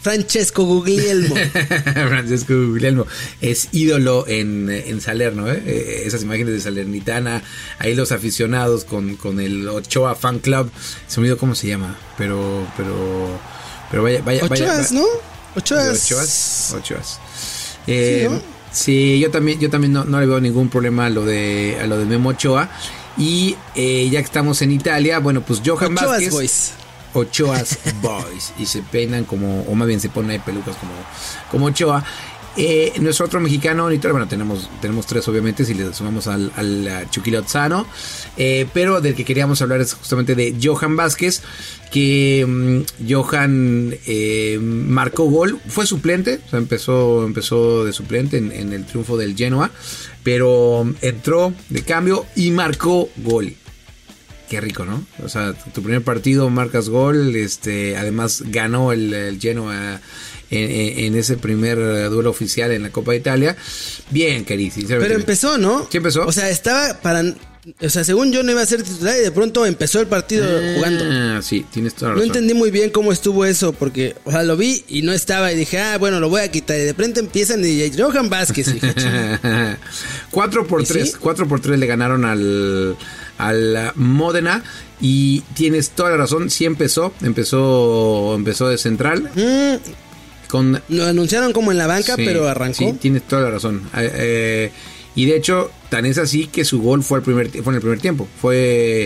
Francesco 0.01 0.63
Guglielmo. 0.65 1.35
Francisco 1.93 2.53
Guglielmo 2.55 3.05
es 3.39 3.67
ídolo 3.71 4.25
en, 4.27 4.67
en 4.71 4.99
Salerno, 4.99 5.47
¿eh? 5.51 5.61
Eh, 5.63 6.03
esas 6.05 6.23
imágenes 6.23 6.55
de 6.55 6.59
Salernitana, 6.61 7.43
ahí 7.77 7.93
los 7.93 8.11
aficionados 8.11 8.83
con, 8.83 9.15
con 9.15 9.39
el 9.39 9.67
Ochoa 9.69 10.15
Fan 10.15 10.39
Club, 10.39 10.71
se 11.07 11.19
me 11.19 11.25
olvidó 11.25 11.37
cómo 11.37 11.53
se 11.53 11.67
llama, 11.67 11.99
pero, 12.17 12.65
pero, 12.75 13.39
pero 13.91 14.01
vaya, 14.01 14.21
vaya, 14.25 14.47
vaya. 14.47 14.63
Ochoas, 14.65 14.91
va- 14.91 14.95
¿no? 14.95 15.05
Ochoas. 15.55 16.03
Ochoas, 16.11 16.73
Ochoas. 16.79 17.19
Eh, 17.87 18.27
Sí, 18.29 18.33
¿no? 18.33 18.41
Sí, 18.71 19.19
yo 19.19 19.29
también, 19.31 19.59
yo 19.59 19.69
también 19.69 19.91
no, 19.91 20.05
no 20.05 20.19
le 20.19 20.25
veo 20.25 20.39
ningún 20.39 20.69
problema 20.69 21.07
a 21.07 21.09
lo 21.09 21.25
de, 21.25 21.77
a 21.81 21.87
lo 21.87 21.97
de 21.97 22.05
Memo 22.05 22.29
Ochoa. 22.29 22.69
Y 23.17 23.57
eh, 23.75 24.07
ya 24.09 24.19
que 24.19 24.25
estamos 24.25 24.61
en 24.61 24.71
Italia, 24.71 25.19
bueno, 25.19 25.41
pues 25.41 25.61
Johan 25.65 25.93
Ochoa's 25.93 26.09
Vázquez. 26.09 26.31
Boys. 26.31 26.73
Ochoa's 27.13 27.77
Boys. 28.01 28.53
Y 28.57 28.65
se 28.65 28.81
peinan 28.81 29.25
como, 29.25 29.63
o 29.63 29.75
más 29.75 29.87
bien 29.87 29.99
se 29.99 30.07
ponen 30.07 30.39
pelucas 30.41 30.77
como, 30.77 30.93
como 31.51 31.65
Ochoa. 31.65 32.03
Eh, 32.57 32.91
nuestro 32.99 33.25
otro 33.25 33.39
mexicano, 33.39 33.85
bueno, 33.85 34.27
tenemos, 34.27 34.69
tenemos 34.81 35.05
tres 35.05 35.25
obviamente, 35.29 35.63
si 35.63 35.73
le 35.73 35.93
sumamos 35.93 36.27
al, 36.27 36.51
al 36.57 37.09
Chucky 37.09 37.31
eh, 38.35 38.67
pero 38.73 38.99
del 38.99 39.15
que 39.15 39.23
queríamos 39.23 39.61
hablar 39.61 39.79
es 39.79 39.93
justamente 39.93 40.35
de 40.35 40.57
Johan 40.61 40.97
Vázquez, 40.97 41.43
que 41.91 42.45
mm, 42.45 43.09
Johan 43.09 43.95
eh, 44.05 44.59
marcó 44.61 45.25
gol, 45.25 45.59
fue 45.65 45.85
suplente, 45.85 46.41
o 46.45 46.49
sea, 46.49 46.59
empezó, 46.59 47.25
empezó 47.25 47.85
de 47.85 47.93
suplente 47.93 48.37
en, 48.37 48.73
el 48.73 48.85
triunfo 48.85 49.15
del 49.15 49.37
Genoa, 49.37 49.71
pero 50.23 50.85
entró 51.01 51.53
de 51.69 51.83
cambio 51.83 52.25
y 52.35 52.51
marcó 52.51 53.07
gol. 53.17 53.53
Qué 54.49 54.59
rico, 54.59 54.83
¿no? 54.83 55.05
O 55.23 55.29
sea, 55.29 55.53
tu 55.53 55.81
primer 55.81 56.01
partido 56.01 56.49
marcas 56.49 56.89
gol, 56.89 57.33
este, 57.37 57.95
además 57.95 58.43
ganó 58.47 58.91
el 58.91 59.39
Genoa 59.39 60.01
en, 60.51 61.05
en- 61.05 61.15
ese 61.15 61.37
primer 61.37 61.77
eh, 61.79 62.03
duelo 62.09 62.29
oficial 62.29 62.71
en 62.71 62.83
la 62.83 62.89
Copa 62.91 63.11
de 63.13 63.17
Italia. 63.17 63.55
Bien, 64.09 64.45
sinceramente. 64.45 64.99
Pero 64.99 65.15
empezó, 65.15 65.57
¿no? 65.57 65.87
Sí 65.89 65.97
empezó. 65.97 66.25
O 66.25 66.31
sea, 66.31 66.49
estaba 66.49 66.99
para... 67.01 67.23
O 67.79 67.89
sea, 67.89 68.03
según 68.03 68.31
yo 68.31 68.41
no 68.41 68.51
iba 68.51 68.61
a 68.63 68.65
ser 68.65 68.81
titular 68.81 69.15
y 69.15 69.21
de 69.21 69.31
pronto 69.31 69.67
empezó 69.67 69.99
el 69.99 70.07
partido 70.07 70.47
jugando. 70.75 71.05
Ah, 71.07 71.41
sí, 71.43 71.63
tienes 71.71 71.93
toda 71.93 72.09
la 72.09 72.15
No 72.15 72.21
razón. 72.21 72.35
entendí 72.35 72.55
muy 72.55 72.71
bien 72.71 72.89
cómo 72.89 73.11
estuvo 73.11 73.45
eso, 73.45 73.71
porque, 73.71 74.15
o 74.25 74.31
sea, 74.31 74.41
lo 74.41 74.57
vi 74.57 74.83
y 74.87 75.03
no 75.03 75.11
estaba 75.13 75.51
y 75.53 75.55
dije, 75.55 75.77
ah, 75.77 75.99
bueno, 75.99 76.19
lo 76.19 76.27
voy 76.27 76.41
a 76.41 76.49
quitar. 76.49 76.75
Y 76.77 76.85
de 76.85 76.95
pronto 76.95 77.19
empiezan 77.19 77.63
y 77.63 77.91
Johan 77.95 78.31
Vázquez. 78.31 78.65
"Chinga". 78.95 79.77
4 80.31 80.65
por 80.65 80.81
¿Y 80.81 80.85
3, 80.85 81.07
sí? 81.11 81.15
4 81.19 81.47
por 81.47 81.59
3 81.61 81.77
le 81.77 81.85
ganaron 81.85 82.25
al, 82.25 82.97
al 83.37 83.91
Módena 83.93 84.63
y 84.99 85.41
tienes 85.53 85.91
toda 85.91 86.09
la 86.09 86.17
razón, 86.17 86.49
sí 86.49 86.65
empezó, 86.65 87.13
empezó, 87.21 88.33
empezó 88.35 88.69
de 88.69 88.79
central 88.79 89.29
Mm, 89.35 89.75
con 90.51 90.81
lo 90.89 91.05
anunciaron 91.05 91.53
como 91.53 91.71
en 91.71 91.77
la 91.77 91.87
banca, 91.87 92.15
Sí, 92.15 92.23
pero 92.25 92.47
arrancó. 92.47 92.75
Sí, 92.77 92.93
tienes 92.99 93.23
toda 93.27 93.43
la 93.43 93.51
razón. 93.51 93.81
Eh, 93.95 94.11
eh, 94.15 94.71
y 95.15 95.25
de 95.25 95.37
hecho, 95.37 95.71
tan 95.89 96.05
es 96.05 96.17
así 96.17 96.47
que 96.47 96.63
su 96.65 96.81
gol 96.81 97.01
fue, 97.03 97.19
el 97.19 97.23
primer, 97.23 97.49
fue 97.49 97.71
en 97.71 97.75
el 97.75 97.81
primer 97.81 97.99
tiempo. 97.99 98.27
Fue 98.41 99.05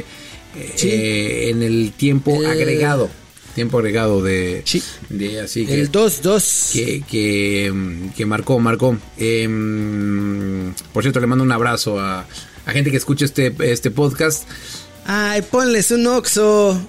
eh, 0.55 0.73
Sí. 0.75 0.89
eh, 0.91 1.49
en 1.51 1.61
el 1.63 1.93
tiempo 1.95 2.35
agregado. 2.45 3.09
Tiempo 3.55 3.77
agregado 3.77 4.21
de. 4.21 4.63
Sí. 4.65 4.83
de 5.09 5.39
así 5.39 5.65
que, 5.65 5.79
El 5.79 5.89
2-2. 5.91 6.73
que, 6.73 7.03
que, 7.09 7.71
mm, 7.73 8.09
que 8.09 8.25
marcó, 8.25 8.59
marcó. 8.59 8.97
Mm, 9.17 10.69
por 10.93 11.03
cierto, 11.03 11.19
le 11.19 11.27
mando 11.27 11.43
un 11.43 11.51
abrazo 11.51 11.99
a, 11.99 12.25
a 12.65 12.71
gente 12.71 12.91
que 12.91 12.97
escucha 12.97 13.25
este, 13.25 13.53
este 13.59 13.91
podcast. 13.91 14.43
Ay, 15.05 15.41
ponles 15.43 15.91
un 15.91 16.05
oxo. 16.07 16.79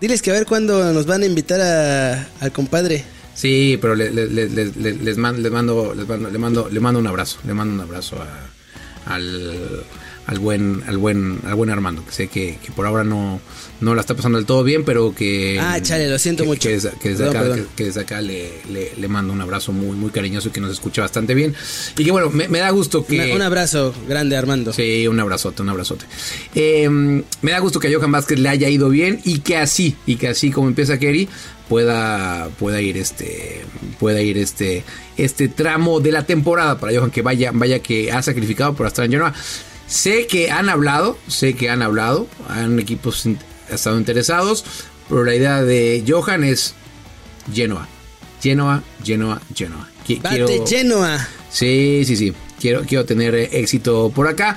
Diles 0.00 0.20
que 0.20 0.30
a 0.30 0.34
ver 0.34 0.46
cuándo 0.46 0.92
nos 0.92 1.06
van 1.06 1.22
a 1.22 1.26
invitar 1.26 1.60
a- 1.60 2.28
al 2.40 2.52
compadre. 2.52 3.04
Sí, 3.34 3.78
pero 3.80 3.94
le- 3.94 4.10
le- 4.10 4.26
le- 4.28 4.48
le- 4.48 4.72
le- 4.76 4.92
les, 4.94 5.16
mando, 5.16 5.40
les, 5.40 5.50
mando, 5.50 5.94
les 5.94 6.06
mando, 6.06 6.28
le 6.30 6.38
mando, 6.38 6.68
le 6.70 6.80
mando 6.80 6.98
un 7.00 7.06
abrazo, 7.06 7.38
le 7.46 7.54
mando 7.54 7.74
un 7.74 7.80
abrazo 7.80 8.16
a- 8.20 9.14
al, 9.14 9.84
al 10.26 10.38
buen, 10.38 10.82
al 10.86 10.98
buen, 10.98 11.40
al 11.44 11.54
buen 11.54 11.68
Armando, 11.70 12.04
que 12.06 12.12
sé 12.12 12.28
que, 12.28 12.58
que 12.64 12.70
por 12.72 12.86
ahora 12.86 13.02
no, 13.02 13.40
no 13.80 13.94
la 13.94 14.00
está 14.02 14.14
pasando 14.14 14.38
del 14.38 14.46
todo 14.46 14.62
bien, 14.62 14.84
pero 14.84 15.14
que 15.14 15.58
Ah, 15.60 15.80
chale, 15.82 16.08
lo 16.08 16.18
siento 16.18 16.44
que- 16.44 16.48
mucho. 16.48 16.68
Que, 16.68 16.74
desde- 16.76 16.92
que 17.00 17.08
desde 17.10 17.24
Perdón, 17.24 17.36
acá, 17.36 17.48
perdón. 17.50 17.68
que- 17.76 17.84
desde 17.84 18.00
acá 18.02 18.20
le, 18.20 18.50
le, 18.70 18.92
le 18.96 19.08
mando 19.08 19.32
un 19.32 19.40
abrazo 19.40 19.72
muy, 19.72 19.96
muy 19.96 20.10
cariñoso 20.10 20.48
y 20.48 20.52
que 20.52 20.60
nos 20.60 20.70
escucha 20.72 21.02
bastante 21.02 21.34
bien. 21.34 21.54
Y 21.98 22.04
que 22.04 22.10
bueno, 22.12 22.30
me, 22.30 22.46
me 22.48 22.60
da 22.60 22.70
gusto 22.70 23.04
que. 23.04 23.16
Una- 23.16 23.34
un 23.34 23.42
abrazo 23.42 23.92
grande, 24.08 24.36
Armando. 24.36 24.72
Sí, 24.72 25.06
un 25.08 25.18
abrazote, 25.18 25.62
un 25.62 25.68
abrazote. 25.70 26.04
Eh, 26.54 26.88
me 26.88 27.50
da 27.50 27.58
gusto 27.58 27.80
que 27.80 27.88
a 27.88 27.90
Johan 27.98 28.12
Vázquez 28.12 28.38
le 28.38 28.48
haya 28.48 28.68
ido 28.68 28.88
bien 28.90 29.20
y 29.24 29.40
que 29.40 29.56
así, 29.56 29.96
y 30.06 30.16
que 30.16 30.28
así 30.28 30.50
como 30.52 30.68
empieza 30.68 30.98
Kerry, 30.98 31.28
pueda, 31.68 32.48
pueda 32.58 32.80
ir 32.80 32.96
este, 32.96 33.62
pueda 33.98 34.20
ir 34.22 34.38
este, 34.38 34.84
este 35.16 35.48
tramo 35.48 36.00
de 36.00 36.12
la 36.12 36.24
temporada 36.26 36.78
para 36.78 36.94
Johan 36.96 37.10
que 37.10 37.22
vaya, 37.22 37.50
vaya 37.52 37.80
que 37.80 38.12
ha 38.12 38.22
sacrificado 38.22 38.74
por 38.74 38.86
estar 38.86 39.04
en 39.04 39.12
Genoa. 39.12 39.34
Sé 39.92 40.26
que 40.26 40.50
han 40.50 40.70
hablado, 40.70 41.18
sé 41.28 41.52
que 41.54 41.68
han 41.68 41.82
hablado, 41.82 42.26
han 42.48 42.78
equipos 42.78 43.26
in- 43.26 43.38
estado 43.68 43.98
interesados, 43.98 44.64
pero 45.08 45.22
la 45.22 45.34
idea 45.34 45.62
de 45.62 46.02
Johan 46.08 46.44
es 46.44 46.74
Genoa, 47.52 47.86
Genoa, 48.42 48.82
Genoa, 49.04 49.40
Genoa. 49.54 49.88
Qui- 50.06 50.22
Bate 50.22 50.62
Genoa. 50.66 51.28
Sí, 51.50 52.04
sí, 52.06 52.16
sí. 52.16 52.32
Quiero, 52.58 52.82
quiero 52.86 53.04
tener 53.04 53.34
éxito 53.34 54.10
por 54.14 54.28
acá. 54.28 54.56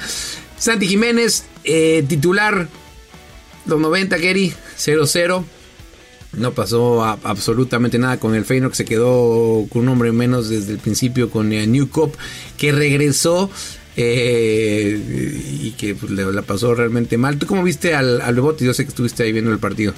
Santi 0.58 0.88
Jiménez, 0.88 1.44
eh, 1.66 2.06
titular. 2.08 2.70
Los 3.66 3.80
90, 3.80 4.18
Kerry, 4.18 4.54
0-0. 4.78 5.44
No 6.34 6.52
pasó 6.54 7.04
a- 7.04 7.18
absolutamente 7.24 7.98
nada 8.00 8.20
con 8.20 8.36
el 8.36 8.46
Feyenoord, 8.46 8.72
que 8.72 8.78
se 8.78 8.86
quedó 8.86 9.66
con 9.70 9.82
un 9.82 9.90
hombre 9.90 10.12
menos 10.14 10.48
desde 10.50 10.72
el 10.74 10.80
principio 10.80 11.30
con 11.30 11.52
eh, 11.52 11.66
New 11.68 11.90
Cop, 11.90 12.16
que 12.58 12.72
regresó 12.72 13.50
eh, 13.98 15.00
y 15.62 15.72
que 15.72 15.96
pues, 15.96 16.12
le 16.12 16.32
la 16.32 16.42
pasó 16.42 16.76
realmente 16.76 17.18
mal. 17.18 17.38
¿Tú 17.38 17.48
cómo 17.48 17.64
viste 17.64 17.96
al, 17.96 18.22
al 18.22 18.36
Bebote? 18.36 18.66
Yo 18.66 18.74
sé 18.74 18.84
que 18.84 18.90
estuviste 18.90 19.24
ahí 19.24 19.32
viendo 19.32 19.52
el 19.52 19.60
partido. 19.60 19.94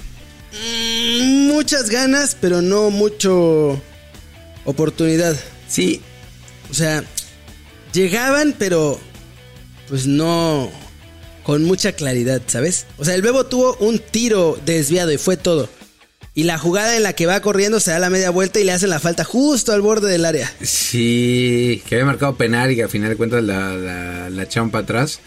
Mm, 0.53 1.47
muchas 1.47 1.89
ganas, 1.89 2.38
pero 2.39 2.62
no 2.62 2.89
mucho 2.89 3.81
oportunidad. 4.65 5.36
Sí, 5.67 6.01
O 6.69 6.73
sea, 6.73 7.03
llegaban, 7.93 8.55
pero 8.57 8.99
pues 9.89 10.07
no 10.07 10.69
con 11.43 11.63
mucha 11.63 11.93
claridad, 11.93 12.41
¿sabes? 12.45 12.86
O 12.97 13.05
sea, 13.05 13.15
el 13.15 13.21
Bebo 13.21 13.45
tuvo 13.45 13.77
un 13.79 13.99
tiro 13.99 14.60
desviado 14.65 15.12
y 15.13 15.17
fue 15.17 15.38
todo. 15.38 15.69
Y 16.38 16.43
la 16.43 16.60
jugada 16.60 16.95
en 16.95 17.02
la 17.02 17.13
que 17.13 17.26
va 17.26 17.39
corriendo 17.39 17.80
se 17.80 17.89
da 17.89 17.97
la 17.97 18.12
media 18.12 18.30
vuelta 18.30 18.60
y 18.60 18.63
le 18.63 18.71
hacen 18.71 18.91
la 18.91 19.00
falta 19.00 19.23
justo 19.23 19.73
al 19.73 19.82
borde 19.82 20.08
del 20.08 20.23
área. 20.23 20.54
Sí, 20.62 21.82
que 21.89 21.95
había 21.95 22.06
marcado 22.06 22.36
penal 22.36 22.69
y 22.69 22.76
que 22.76 22.84
al 22.84 22.89
final 22.89 23.10
de 23.10 23.15
cuentas 23.15 23.43
la, 23.43 23.76
la, 23.76 24.30
la 24.30 24.47
para 24.69 24.84
atrás 24.84 25.19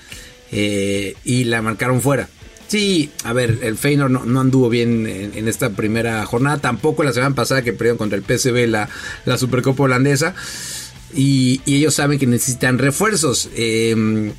eh, 0.53 1.16
y 1.25 1.42
la 1.42 1.62
marcaron 1.62 2.01
fuera. 2.01 2.29
Sí, 2.68 3.11
a 3.25 3.33
ver, 3.33 3.59
el 3.62 3.77
Feyenoord 3.77 4.25
no, 4.25 4.40
anduvo 4.40 4.68
bien 4.68 5.05
en, 5.05 5.49
esta 5.49 5.70
primera 5.70 6.25
jornada, 6.27 6.59
tampoco 6.59 7.03
la 7.03 7.12
semana 7.12 7.35
pasada 7.35 7.62
que 7.62 7.73
perdieron 7.73 7.99
contra 7.99 8.16
el 8.16 8.23
PSV 8.23 8.68
la, 8.68 8.88
la 9.25 9.37
Supercopa 9.37 9.83
holandesa 9.83 10.37
y, 11.12 11.61
ellos 11.66 11.92
saben 11.92 12.20
que 12.20 12.29
necesitan 12.29 12.79
refuerzos. 12.79 13.51
Eh, 13.57 14.33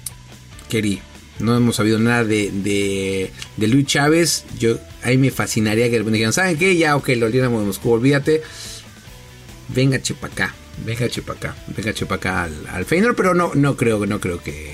Keri, 0.70 1.02
no 1.40 1.56
hemos 1.56 1.76
sabido 1.78 1.98
nada 2.00 2.24
de, 2.24 2.52
de, 2.52 3.32
de 3.58 3.68
Luis 3.68 3.86
Chávez. 3.88 4.44
Yo, 4.60 4.78
ahí 5.04 5.18
me 5.18 5.32
fascinaría 5.32 5.86
que 5.90 5.98
repente 5.98 6.14
dijeran, 6.18 6.34
¿saben 6.34 6.58
qué? 6.58 6.76
Ya, 6.78 6.96
ok, 6.96 7.10
lo 7.18 7.26
olvidamos 7.28 7.62
de 7.62 7.68
Moscú, 7.68 7.92
olvídate. 7.92 8.42
Venga 9.70 10.02
chepacá, 10.02 10.54
venga 10.86 11.08
chepacá, 11.10 11.56
venga 11.76 11.94
chepacá 11.94 12.44
al, 12.44 12.54
al 12.72 12.86
Feyenoord, 12.86 13.16
pero 13.16 13.34
no, 13.34 13.52
no 13.56 13.78
creo, 13.78 14.06
no 14.06 14.20
creo 14.20 14.44
que, 14.44 14.74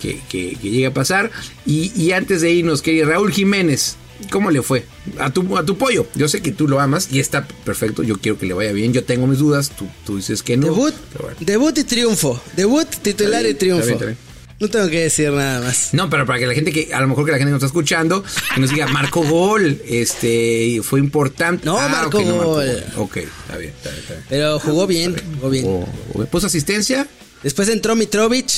que, 0.00 0.20
que- 0.28 0.56
que 0.60 0.70
llegue 0.70 0.86
a 0.86 0.94
pasar. 0.94 1.30
Y, 1.64 1.92
y 2.00 2.12
antes 2.12 2.40
de 2.40 2.50
irnos, 2.50 2.82
querido 2.82 3.06
Raúl 3.08 3.30
Jiménez, 3.32 3.96
¿cómo 4.30 4.50
le 4.50 4.62
fue? 4.62 4.84
A 5.20 5.30
tu, 5.30 5.56
a 5.56 5.64
tu 5.64 5.78
pollo. 5.78 6.08
Yo 6.16 6.26
sé 6.28 6.42
que 6.42 6.50
tú 6.50 6.66
lo 6.66 6.80
amas 6.80 7.08
y 7.12 7.20
está 7.20 7.46
perfecto. 7.46 8.02
Yo 8.02 8.16
quiero 8.18 8.36
que 8.36 8.46
le 8.46 8.54
vaya 8.54 8.72
bien. 8.72 8.92
Yo 8.92 9.04
tengo 9.04 9.28
mis 9.28 9.38
dudas. 9.38 9.70
Tú, 9.70 9.86
tú 10.04 10.16
dices 10.16 10.42
que 10.42 10.56
no. 10.56 10.64
Debut, 10.66 10.94
bueno. 11.20 11.36
debut 11.38 11.78
y 11.78 11.84
triunfo. 11.84 12.42
Debut, 12.56 12.88
titular 13.02 13.42
bien, 13.42 13.54
y 13.54 13.58
triunfo. 13.58 13.88
está 13.88 14.04
bien, 14.06 14.12
está 14.12 14.22
bien. 14.24 14.29
No 14.60 14.68
tengo 14.68 14.88
que 14.90 15.00
decir 15.00 15.30
nada 15.32 15.60
más. 15.62 15.94
No, 15.94 16.10
pero 16.10 16.26
para 16.26 16.38
que 16.38 16.46
la 16.46 16.52
gente 16.54 16.70
que, 16.70 16.92
a 16.92 17.00
lo 17.00 17.08
mejor 17.08 17.24
que 17.24 17.32
la 17.32 17.38
gente 17.38 17.50
nos 17.50 17.58
está 17.58 17.66
escuchando, 17.66 18.22
que 18.54 18.60
nos 18.60 18.68
diga, 18.70 18.86
marcó 18.88 19.22
gol, 19.22 19.80
este, 19.86 20.80
fue 20.82 21.00
importante. 21.00 21.64
No, 21.64 21.76
marcó 21.88 22.18
ok, 22.18 22.24
gol. 22.28 22.84
Ok, 22.96 23.16
está 23.16 23.56
bien, 23.56 23.72
está 23.74 23.88
bien, 23.90 24.00
está 24.02 24.14
bien. 24.14 24.26
Pero 24.28 24.58
jugó 24.60 24.86
bien, 24.86 25.16
jugó 25.36 25.48
bien. 25.50 25.64
O- 25.66 25.88
o- 26.14 26.26
¿Puso 26.26 26.46
asistencia? 26.48 27.08
Después 27.42 27.68
entró 27.70 27.96
Mitrovic. 27.96 28.50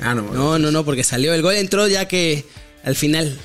Ah, 0.00 0.14
no. 0.14 0.32
No, 0.32 0.58
no, 0.60 0.70
no, 0.70 0.84
porque 0.84 1.02
salió. 1.02 1.34
El 1.34 1.42
gol 1.42 1.56
entró 1.56 1.88
ya 1.88 2.06
que 2.06 2.44
al 2.84 2.94
final. 2.94 3.36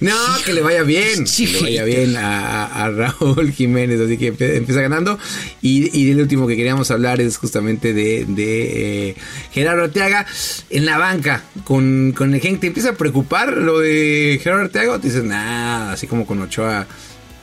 No, 0.00 0.14
que 0.44 0.52
le 0.52 0.60
vaya 0.62 0.82
bien. 0.82 1.24
Que 1.24 1.46
le 1.46 1.60
vaya 1.62 1.84
bien 1.84 2.16
a, 2.16 2.64
a- 2.66 2.84
a 2.84 2.90
Raúl 2.90 3.52
Jiménez. 3.52 4.00
Así 4.00 4.16
que 4.18 4.28
empieza 4.28 4.80
ganando. 4.80 5.18
Y, 5.62 5.96
y 5.98 6.04
del 6.06 6.20
último 6.20 6.46
que 6.46 6.56
queríamos 6.56 6.90
hablar 6.90 7.20
es 7.20 7.36
justamente 7.36 7.92
de, 7.92 8.24
de, 8.28 9.08
eh, 9.10 9.16
Gerardo 9.52 9.84
Arteaga 9.84 10.26
en 10.70 10.84
la 10.86 10.98
banca 10.98 11.42
con, 11.64 12.12
con 12.16 12.34
el 12.34 12.40
Genk. 12.40 12.60
¿Te 12.60 12.66
empieza 12.68 12.90
a 12.90 12.94
preocupar 12.94 13.56
lo 13.56 13.80
de 13.80 14.40
Gerardo 14.42 14.64
Arteaga? 14.64 14.92
O 14.92 15.00
te 15.00 15.08
dices, 15.08 15.24
nada, 15.24 15.92
así 15.92 16.06
como 16.06 16.26
con 16.26 16.40
Ochoa. 16.42 16.86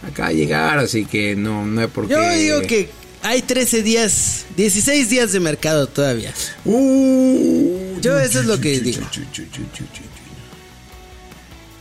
Acaba 0.05 0.29
de 0.29 0.35
llegar, 0.35 0.79
así 0.79 1.05
que 1.05 1.33
no, 1.35 1.65
no 1.65 1.79
hay 1.79 1.87
por 1.87 2.07
qué. 2.07 2.13
Yo 2.13 2.33
digo 2.35 2.61
que 2.63 2.89
hay 3.21 3.41
13 3.41 3.83
días, 3.83 4.45
16 4.57 5.09
días 5.09 5.31
de 5.31 5.39
mercado 5.39 5.87
todavía. 5.87 6.33
Uh, 6.65 8.01
Yo 8.01 8.19
eso 8.19 8.41
es 8.41 8.45
lo 8.45 8.59
que 8.59 8.81
digo. 8.81 8.99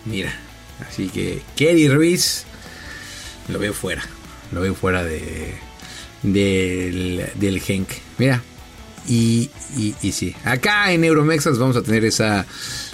Mira, 0.05 0.33
así 0.88 1.09
que 1.09 1.43
Kerry 1.57 1.88
Ruiz 1.88 2.45
lo 3.49 3.59
veo 3.59 3.73
fuera. 3.75 4.03
Lo 4.53 4.61
veo 4.61 4.75
fuera 4.75 5.03
de 5.05 5.55
del, 6.23 7.25
del 7.35 7.61
Genk. 7.61 7.88
Mira, 8.19 8.43
Y, 9.09 9.51
y, 9.77 9.95
y 10.03 10.12
sí, 10.12 10.35
acá 10.45 10.93
en 10.93 11.03
Euromexas 11.05 11.59
vamos 11.59 11.77
a 11.77 11.83
tener 11.83 12.05
esa, 12.05 12.47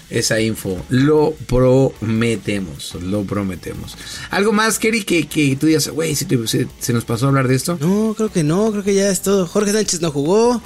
esa 0.08 0.40
info. 0.40 0.82
Lo 0.88 1.32
prometemos, 1.46 2.94
lo 2.94 3.24
prometemos. 3.24 3.96
¿Algo 4.30 4.52
más, 4.52 4.78
Kerry, 4.78 5.02
que, 5.04 5.26
que 5.28 5.54
tú 5.56 5.66
digas, 5.66 5.88
güey, 5.88 6.14
¿se, 6.14 6.24
te- 6.24 6.46
se- 6.48 6.68
se 6.78 6.92
nos 6.94 7.04
pasó 7.04 7.26
a 7.26 7.28
hablar 7.28 7.48
de 7.48 7.56
esto? 7.56 7.76
No, 7.80 8.14
creo 8.16 8.30
que 8.32 8.42
no, 8.42 8.70
creo 8.70 8.84
que 8.84 8.94
ya 8.94 9.10
es 9.10 9.20
todo. 9.20 9.46
Jorge 9.46 9.72
Sánchez 9.72 10.00
no 10.00 10.10
jugó. 10.10 10.62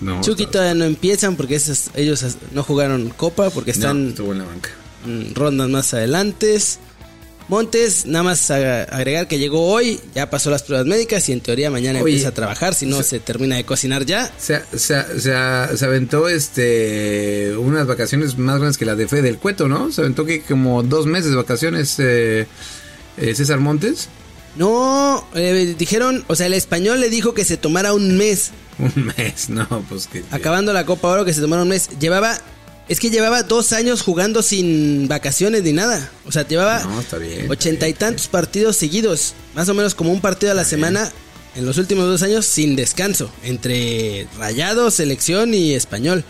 No. 0.00 0.20
Chucky 0.22 0.46
todavía 0.46 0.74
no 0.74 0.84
empiezan 0.84 1.36
porque 1.36 1.56
esos- 1.56 1.90
ellos 1.94 2.24
no 2.52 2.62
jugaron 2.62 3.10
Copa 3.10 3.50
porque 3.50 3.72
no, 3.72 3.74
están 3.74 4.08
estuvo 4.08 4.32
en 4.32 4.38
la 4.38 4.44
banca. 4.44 4.70
Rondas 5.34 5.68
más 5.68 5.94
adelantes. 5.94 6.78
Montes, 7.48 8.06
nada 8.06 8.24
más 8.24 8.50
agregar 8.50 9.28
que 9.28 9.38
llegó 9.38 9.68
hoy, 9.68 10.00
ya 10.16 10.28
pasó 10.30 10.50
las 10.50 10.64
pruebas 10.64 10.84
médicas 10.84 11.28
y 11.28 11.32
en 11.32 11.40
teoría 11.40 11.70
mañana 11.70 12.00
Oye, 12.00 12.14
empieza 12.14 12.30
a 12.30 12.34
trabajar, 12.34 12.74
si 12.74 12.86
no 12.86 13.00
se 13.04 13.20
termina 13.20 13.54
de 13.54 13.64
cocinar 13.64 14.04
ya. 14.04 14.32
Se, 14.36 14.62
se, 14.76 15.20
se, 15.20 15.32
aventó 15.32 16.28
este 16.28 17.56
unas 17.56 17.86
vacaciones 17.86 18.36
más 18.36 18.56
grandes 18.56 18.76
que 18.76 18.84
las 18.84 18.98
de 18.98 19.06
Fe 19.06 19.22
del 19.22 19.38
Cueto, 19.38 19.68
¿no? 19.68 19.92
Se 19.92 20.00
aventó 20.00 20.24
que 20.24 20.42
como 20.42 20.82
dos 20.82 21.06
meses 21.06 21.30
de 21.30 21.36
vacaciones 21.36 21.94
eh, 22.00 22.48
eh, 23.16 23.34
César 23.36 23.60
Montes. 23.60 24.08
No, 24.56 25.24
eh, 25.34 25.76
dijeron, 25.78 26.24
o 26.26 26.34
sea, 26.34 26.46
el 26.46 26.54
español 26.54 27.00
le 27.00 27.10
dijo 27.10 27.32
que 27.32 27.44
se 27.44 27.56
tomara 27.56 27.92
un 27.92 28.16
mes, 28.16 28.50
Un 28.78 29.12
mes, 29.16 29.48
no, 29.48 29.66
pues 29.88 30.06
que... 30.06 30.24
acabando 30.30 30.72
la 30.72 30.84
Copa 30.84 31.08
Oro, 31.08 31.24
que 31.24 31.32
se 31.32 31.40
tomara 31.40 31.62
un 31.62 31.68
mes. 31.68 31.90
Llevaba, 31.98 32.38
es 32.88 33.00
que 33.00 33.10
llevaba 33.10 33.42
dos 33.42 33.72
años 33.72 34.02
jugando 34.02 34.42
sin 34.42 35.08
vacaciones 35.08 35.62
ni 35.62 35.72
nada. 35.72 36.10
O 36.24 36.32
sea, 36.32 36.46
llevaba 36.46 36.82
No, 36.84 37.02
ochenta 37.50 37.88
y 37.88 37.94
tantos 37.94 38.28
partidos 38.28 38.76
seguidos, 38.76 39.34
más 39.54 39.68
o 39.68 39.74
menos 39.74 39.94
como 39.94 40.12
un 40.12 40.20
partido 40.20 40.52
a 40.52 40.54
la 40.54 40.64
semana 40.64 41.10
en 41.54 41.64
los 41.66 41.78
últimos 41.78 42.04
dos 42.06 42.22
años 42.22 42.44
sin 42.46 42.76
descanso, 42.76 43.30
entre 43.42 44.28
Rayado, 44.38 44.90
Selección 44.90 45.54
y 45.54 45.74
Español. 45.74 46.22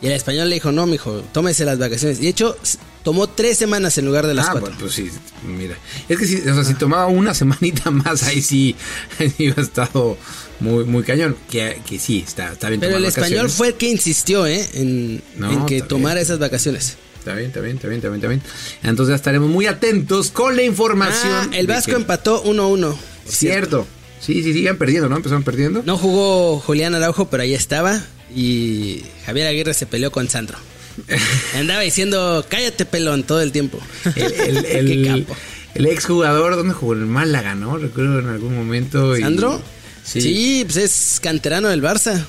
Y 0.00 0.06
el 0.06 0.12
español 0.14 0.48
le 0.48 0.54
dijo, 0.56 0.72
no, 0.72 0.86
mijo, 0.86 1.22
tómese 1.32 1.64
las 1.64 1.78
vacaciones. 1.78 2.18
Y 2.18 2.22
de 2.22 2.28
hecho, 2.30 2.56
tomó 3.04 3.28
tres 3.28 3.56
semanas 3.58 3.96
en 3.98 4.06
lugar 4.06 4.26
de 4.26 4.34
las 4.34 4.48
Ah, 4.48 4.52
cuatro. 4.52 4.74
pues 4.80 4.94
sí, 4.94 5.08
mira. 5.46 5.76
Es 6.08 6.18
que 6.18 6.26
si, 6.26 6.36
o 6.40 6.54
sea, 6.54 6.64
si 6.64 6.74
tomaba 6.74 7.06
una 7.06 7.34
semanita 7.34 7.90
más, 7.92 8.24
ahí 8.24 8.42
sí, 8.42 8.74
ahí 9.20 9.30
sí 9.30 9.52
estado 9.56 10.16
muy, 10.60 10.84
muy 10.84 11.02
cañón. 11.02 11.36
Que, 11.50 11.80
que 11.88 11.98
sí, 11.98 12.24
está, 12.26 12.52
está 12.52 12.68
bien 12.68 12.80
Pero 12.80 12.96
el 12.96 13.04
español 13.04 13.50
fue 13.50 13.68
el 13.68 13.74
que 13.74 13.88
insistió, 13.88 14.46
¿eh? 14.46 14.66
En, 14.74 15.22
No, 15.36 15.50
en 15.52 15.66
que 15.66 15.82
tomara 15.82 16.14
bien. 16.16 16.24
esas 16.24 16.38
vacaciones. 16.38 16.96
Está 17.18 17.34
bien, 17.34 17.48
está 17.48 17.60
bien, 17.60 17.76
está 17.76 17.88
bien, 17.88 17.98
está 17.98 18.08
bien, 18.08 18.16
está 18.20 18.28
bien. 18.28 18.42
Entonces 18.82 19.12
ya 19.12 19.16
estaremos 19.16 19.48
muy 19.48 19.66
atentos 19.66 20.30
con 20.30 20.56
la 20.56 20.62
información. 20.64 21.32
Ah, 21.32 21.56
el 21.56 21.66
Vasco 21.66 21.92
que- 21.92 21.96
empató 21.96 22.42
1-1. 22.44 22.96
Cierto. 23.28 23.86
Sí, 24.20 24.42
sí, 24.42 24.52
sí, 24.52 24.60
iban 24.60 24.76
perdiendo, 24.76 25.08
¿no? 25.08 25.16
Empezaron 25.16 25.42
perdiendo. 25.44 25.82
No 25.84 25.96
jugó 25.98 26.58
Julián 26.60 26.94
Araujo, 26.94 27.28
pero 27.28 27.42
ahí 27.44 27.54
estaba. 27.54 28.02
Y 28.34 29.02
Javier 29.26 29.46
Aguirre 29.48 29.74
se 29.74 29.86
peleó 29.86 30.10
con 30.10 30.28
Sandro. 30.28 30.58
Andaba 31.56 31.80
diciendo, 31.80 32.44
cállate 32.48 32.84
pelón 32.84 33.22
todo 33.24 33.40
el 33.40 33.52
tiempo. 33.52 33.78
El, 34.16 34.32
el, 34.32 34.56
el, 34.66 34.86
Qué 34.86 35.08
capo. 35.24 35.36
el 35.74 35.86
exjugador, 35.86 36.56
¿dónde 36.56 36.74
jugó? 36.74 36.94
En 36.94 37.08
Málaga, 37.08 37.54
¿no? 37.54 37.78
Recuerdo 37.78 38.18
en 38.20 38.28
algún 38.28 38.54
momento. 38.56 39.16
¿Sandro? 39.16 39.60
Sí. 40.04 40.20
sí, 40.20 40.62
pues 40.64 40.76
es 40.78 41.20
canterano 41.20 41.68
del 41.68 41.82
Barça. 41.82 42.24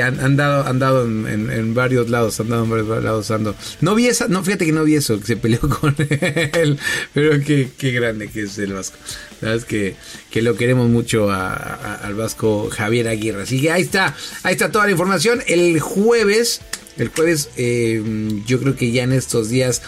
han, 0.00 0.18
han 0.20 0.36
dado, 0.36 0.66
han 0.66 0.78
dado 0.78 1.04
en, 1.04 1.26
en- 1.28 1.50
en 1.50 1.74
varios 1.74 2.08
lados, 2.08 2.40
han 2.40 2.48
dado 2.48 2.64
en 2.64 2.70
varios 2.70 3.04
lados, 3.04 3.26
Sandro. 3.26 3.54
No 3.82 3.94
vi 3.94 4.06
esa, 4.06 4.26
no, 4.28 4.42
fíjate 4.42 4.64
que 4.64 4.72
no 4.72 4.82
vi 4.84 4.94
eso, 4.94 5.20
que 5.20 5.26
se 5.26 5.36
peleó 5.36 5.60
con 5.80 5.94
él, 5.98 6.78
pero 7.12 7.38
qué, 7.44 7.68
qué 7.76 7.90
grande 7.90 8.28
que 8.28 8.42
es 8.44 8.56
el 8.58 8.72
Vasco. 8.72 8.96
La 9.40 9.48
verdad 9.50 9.62
es 9.62 9.68
que, 9.68 9.96
que 10.30 10.40
lo 10.42 10.56
queremos 10.56 10.88
mucho 10.88 11.30
a- 11.30 11.52
a- 11.54 11.94
al 11.96 12.14
Vasco 12.14 12.70
Javier 12.70 13.08
Aguirre. 13.08 13.42
Así 13.42 13.60
que 13.60 13.70
ahí 13.70 13.82
está, 13.82 14.14
ahí 14.42 14.52
está 14.52 14.70
toda 14.72 14.86
la 14.86 14.92
información. 14.92 15.42
El 15.46 15.78
jueves, 15.80 16.60
el 16.96 17.08
jueves, 17.08 17.50
eh, 17.58 18.02
yo 18.46 18.60
creo 18.60 18.74
que 18.74 18.90
ya 18.90 19.02
en 19.02 19.12
estos 19.12 19.50
días 19.50 19.82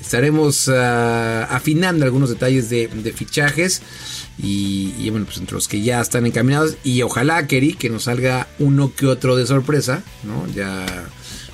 estaremos 0.00 0.68
ah, 0.68 1.44
afinando 1.50 2.04
algunos 2.04 2.30
detalles 2.30 2.70
de, 2.70 2.88
fichajes 3.14 3.82
y, 4.38 4.94
y, 4.98 5.10
bueno 5.10 5.26
pues 5.26 5.38
entre 5.38 5.54
los 5.54 5.68
que 5.68 5.82
ya 5.82 6.00
están 6.00 6.26
encaminados. 6.26 6.76
Y 6.84 7.02
ojalá 7.02 7.46
Keri 7.46 7.74
que 7.74 7.90
nos 7.90 8.04
salga 8.04 8.48
uno 8.58 8.92
que 8.94 9.06
otro 9.06 9.36
de 9.36 9.46
sorpresa 9.46 10.02
no 10.24 10.46
ya 10.54 10.86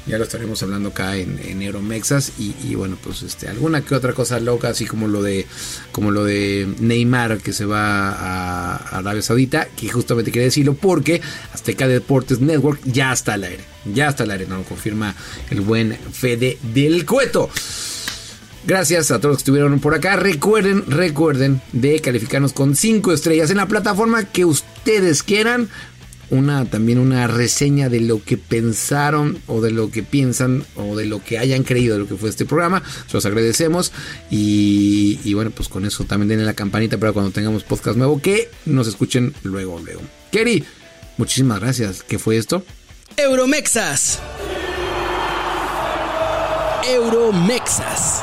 ya 0.06 0.18
lo 0.18 0.24
estaremos 0.24 0.62
hablando 0.62 0.90
acá 0.90 1.16
en, 1.16 1.40
en 1.42 1.62
Euromexas 1.62 2.32
y, 2.38 2.74
bueno 2.74 2.98
pues 3.02 3.22
este 3.22 3.48
alguna 3.48 3.82
que 3.82 3.94
otra 3.94 4.12
cosa 4.12 4.38
loca 4.38 4.68
así 4.68 4.86
como 4.86 5.08
lo 5.08 5.22
de 5.22 5.46
como 5.92 6.10
lo 6.10 6.24
de 6.24 6.68
Neymar 6.78 7.38
que 7.38 7.52
se 7.52 7.64
va 7.64 8.10
a, 8.10 8.76
a 8.76 8.98
Arabia 8.98 9.22
Saudita 9.22 9.66
que 9.76 9.88
justamente 9.88 10.30
quería 10.30 10.46
decirlo 10.46 10.74
porque 10.74 11.22
Azteca 11.52 11.88
Deportes 11.88 12.40
Network 12.40 12.80
ya 12.84 13.12
está 13.12 13.34
al 13.34 13.44
aire 13.44 13.64
ya 13.86 14.08
está 14.08 14.24
al 14.24 14.32
aire 14.32 14.46
no 14.46 14.58
lo 14.58 14.64
confirma 14.64 15.14
el 15.50 15.62
buen 15.62 15.96
Fede 16.12 16.58
del 16.74 17.06
Cueto 17.06 17.48
Gracias 18.66 19.10
a 19.10 19.18
todos 19.18 19.32
los 19.32 19.36
que 19.38 19.42
estuvieron 19.42 19.78
por 19.78 19.94
acá. 19.94 20.16
Recuerden, 20.16 20.84
recuerden 20.86 21.60
de 21.72 22.00
calificarnos 22.00 22.54
con 22.54 22.74
5 22.74 23.12
estrellas 23.12 23.50
en 23.50 23.58
la 23.58 23.68
plataforma 23.68 24.24
que 24.24 24.46
ustedes 24.46 25.22
quieran. 25.22 25.68
Una 26.30 26.64
también 26.64 26.98
una 26.98 27.26
reseña 27.26 27.90
de 27.90 28.00
lo 28.00 28.24
que 28.24 28.38
pensaron 28.38 29.38
o 29.46 29.60
de 29.60 29.70
lo 29.70 29.90
que 29.90 30.02
piensan 30.02 30.64
o 30.76 30.96
de 30.96 31.04
lo 31.04 31.22
que 31.22 31.36
hayan 31.38 31.62
creído 31.62 31.94
de 31.94 32.00
lo 32.00 32.08
que 32.08 32.16
fue 32.16 32.30
este 32.30 32.46
programa. 32.46 32.82
Se 33.06 33.12
los 33.12 33.26
agradecemos. 33.26 33.92
Y, 34.30 35.20
y 35.24 35.34
bueno, 35.34 35.50
pues 35.50 35.68
con 35.68 35.84
eso 35.84 36.04
también 36.04 36.28
denle 36.28 36.46
la 36.46 36.54
campanita 36.54 36.96
para 36.96 37.12
cuando 37.12 37.32
tengamos 37.32 37.64
podcast 37.64 37.98
nuevo 37.98 38.22
que 38.22 38.50
nos 38.64 38.88
escuchen 38.88 39.34
luego, 39.42 39.78
luego. 39.84 40.00
Kerry, 40.32 40.64
muchísimas 41.18 41.60
gracias. 41.60 42.02
¿Qué 42.02 42.18
fue 42.18 42.38
esto? 42.38 42.64
Euromexas. 43.18 44.20
Euromexas. 46.88 48.22